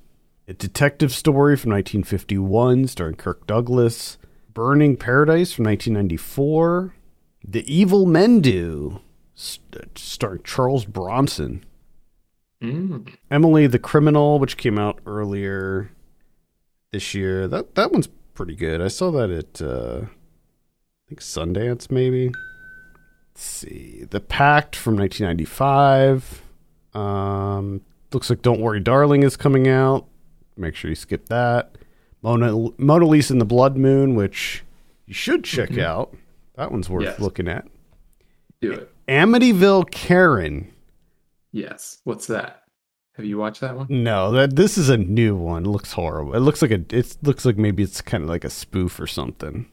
A 0.46 0.52
Detective 0.52 1.10
Story 1.12 1.56
from 1.56 1.70
1951, 1.70 2.86
starring 2.88 3.14
Kirk 3.14 3.46
Douglas. 3.46 4.18
Burning 4.52 4.96
Paradise 4.96 5.52
from 5.52 5.64
1994. 5.64 6.94
The 7.46 7.74
Evil 7.74 8.06
Men 8.06 8.40
Do, 8.40 9.00
st- 9.34 9.98
starring 9.98 10.42
Charles 10.44 10.84
Bronson. 10.84 11.64
Mm. 12.62 13.14
Emily 13.30 13.66
the 13.66 13.78
Criminal, 13.78 14.38
which 14.38 14.56
came 14.56 14.78
out 14.78 15.00
earlier 15.06 15.90
this 16.92 17.14
year. 17.14 17.48
That 17.48 17.74
that 17.74 17.90
one's 17.90 18.08
pretty 18.34 18.54
good. 18.56 18.80
I 18.80 18.88
saw 18.88 19.10
that 19.12 19.30
at 19.30 19.62
uh, 19.62 20.02
I 20.04 21.08
think 21.08 21.20
Sundance 21.20 21.90
maybe. 21.90 22.30
Let's 23.32 23.42
see. 23.42 24.04
The 24.08 24.20
Pact 24.20 24.76
from 24.76 24.96
1995. 24.96 26.42
Um, 26.94 27.80
looks 28.12 28.30
like 28.30 28.42
Don't 28.42 28.60
Worry 28.60 28.80
Darling 28.80 29.22
is 29.22 29.36
coming 29.36 29.66
out. 29.68 30.06
Make 30.56 30.76
sure 30.76 30.88
you 30.88 30.94
skip 30.94 31.28
that. 31.28 31.76
Mona 32.22 32.70
Mona 32.78 33.06
Lisa 33.06 33.34
and 33.34 33.40
the 33.40 33.44
Blood 33.46 33.76
Moon, 33.76 34.14
which 34.14 34.62
you 35.06 35.14
should 35.14 35.44
check 35.44 35.70
Mhm. 35.70 35.82
out. 35.82 36.14
That 36.54 36.70
one's 36.70 36.88
worth 36.88 37.02
Yes. 37.04 37.18
looking 37.20 37.48
at. 37.48 37.66
Do 38.60 38.72
it. 38.72 38.90
Amityville 39.08 39.90
Karen. 39.90 40.72
Yes. 41.52 42.00
What's 42.04 42.26
that? 42.28 42.62
Have 43.16 43.24
you 43.24 43.38
watched 43.38 43.60
that 43.60 43.76
one? 43.76 43.86
No, 43.88 44.32
that 44.32 44.56
this 44.56 44.76
is 44.76 44.88
a 44.88 44.96
new 44.96 45.36
one. 45.36 45.64
It 45.64 45.68
looks 45.68 45.92
horrible. 45.92 46.34
It 46.34 46.40
looks 46.40 46.62
like 46.62 46.72
a. 46.72 46.84
It 46.90 47.16
looks 47.22 47.44
like 47.44 47.56
maybe 47.56 47.82
it's 47.82 48.00
kind 48.00 48.24
of 48.24 48.28
like 48.28 48.44
a 48.44 48.50
spoof 48.50 48.98
or 48.98 49.06
something. 49.06 49.66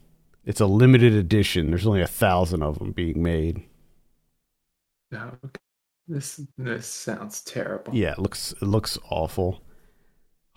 It's 0.44 0.60
a 0.60 0.66
limited 0.66 1.12
edition. 1.12 1.70
There's 1.70 1.86
only 1.86 2.02
a 2.02 2.06
thousand 2.06 2.62
of 2.62 2.78
them 2.78 2.92
being 2.92 3.22
made. 3.22 3.62
Okay. 5.14 5.60
This 6.08 6.40
this 6.58 6.86
sounds 6.86 7.42
terrible. 7.42 7.94
Yeah, 7.94 8.12
it 8.12 8.18
looks 8.18 8.52
it 8.52 8.66
looks 8.66 8.98
awful. 9.10 9.62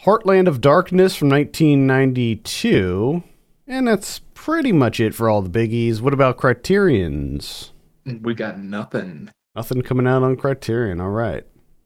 Heartland 0.01 0.47
of 0.47 0.61
Darkness 0.61 1.15
from 1.15 1.29
1992, 1.29 3.23
and 3.65 3.87
that's 3.87 4.19
pretty 4.33 4.71
much 4.71 4.99
it 4.99 5.15
for 5.15 5.29
all 5.29 5.41
the 5.41 5.49
biggies. 5.49 6.01
What 6.01 6.13
about 6.13 6.37
Criterion's? 6.37 7.71
We 8.05 8.35
got 8.35 8.59
nothing. 8.59 9.31
Nothing 9.55 9.81
coming 9.81 10.05
out 10.05 10.23
on 10.23 10.35
Criterion. 10.35 10.99
All 10.99 11.09
right. 11.09 11.45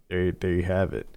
There, 0.10 0.32
there 0.32 0.53
you 0.53 0.64
have 0.64 0.93
it. 0.93 1.07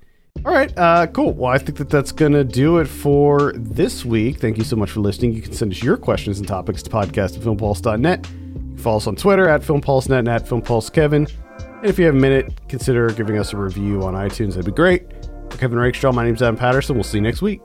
All 0.45 0.53
right, 0.53 0.76
uh, 0.76 1.07
cool. 1.09 1.32
Well, 1.32 1.53
I 1.53 1.59
think 1.59 1.78
that 1.78 1.88
that's 1.88 2.11
going 2.12 2.32
to 2.32 2.45
do 2.45 2.78
it 2.78 2.86
for 2.86 3.53
this 3.55 4.05
week. 4.05 4.38
Thank 4.38 4.59
you 4.59 4.64
so 4.64 4.76
much 4.76 4.90
for 4.90 5.01
listening. 5.01 5.32
You 5.34 5.43
can 5.43 5.53
send 5.53 5.72
us 5.72 5.82
your 5.82 5.97
questions 5.97 6.38
and 6.38 6.49
topics 6.49 6.82
to 6.82 6.90
podcast 6.90 7.36
at 7.36 7.43
filmpulse.net. 7.43 8.26
You 8.28 8.34
can 8.68 8.78
follow 8.78 8.97
us 8.97 9.07
on 9.07 9.16
Twitter 9.16 9.49
at 9.49 9.62
filmpulse.net 9.62 10.18
and 10.18 10.28
at 10.28 10.47
filmpulsekevin. 10.47 11.30
And 11.59 11.86
if 11.86 11.99
you 11.99 12.07
have 12.07 12.14
a 12.14 12.18
minute, 12.18 12.53
consider 12.68 13.09
giving 13.11 13.38
us 13.38 13.53
a 13.53 13.57
review 13.57 14.03
on 14.03 14.14
iTunes. 14.14 14.51
That'd 14.51 14.66
be 14.66 14.72
great. 14.72 15.07
For 15.51 15.59
Kevin 15.59 15.78
Rakestraw, 15.78 16.12
my 16.12 16.24
name's 16.24 16.43
Adam 16.43 16.57
Patterson. 16.57 16.97
We'll 16.97 17.05
see 17.05 17.18
you 17.18 17.22
next 17.22 17.40
week. 17.40 17.61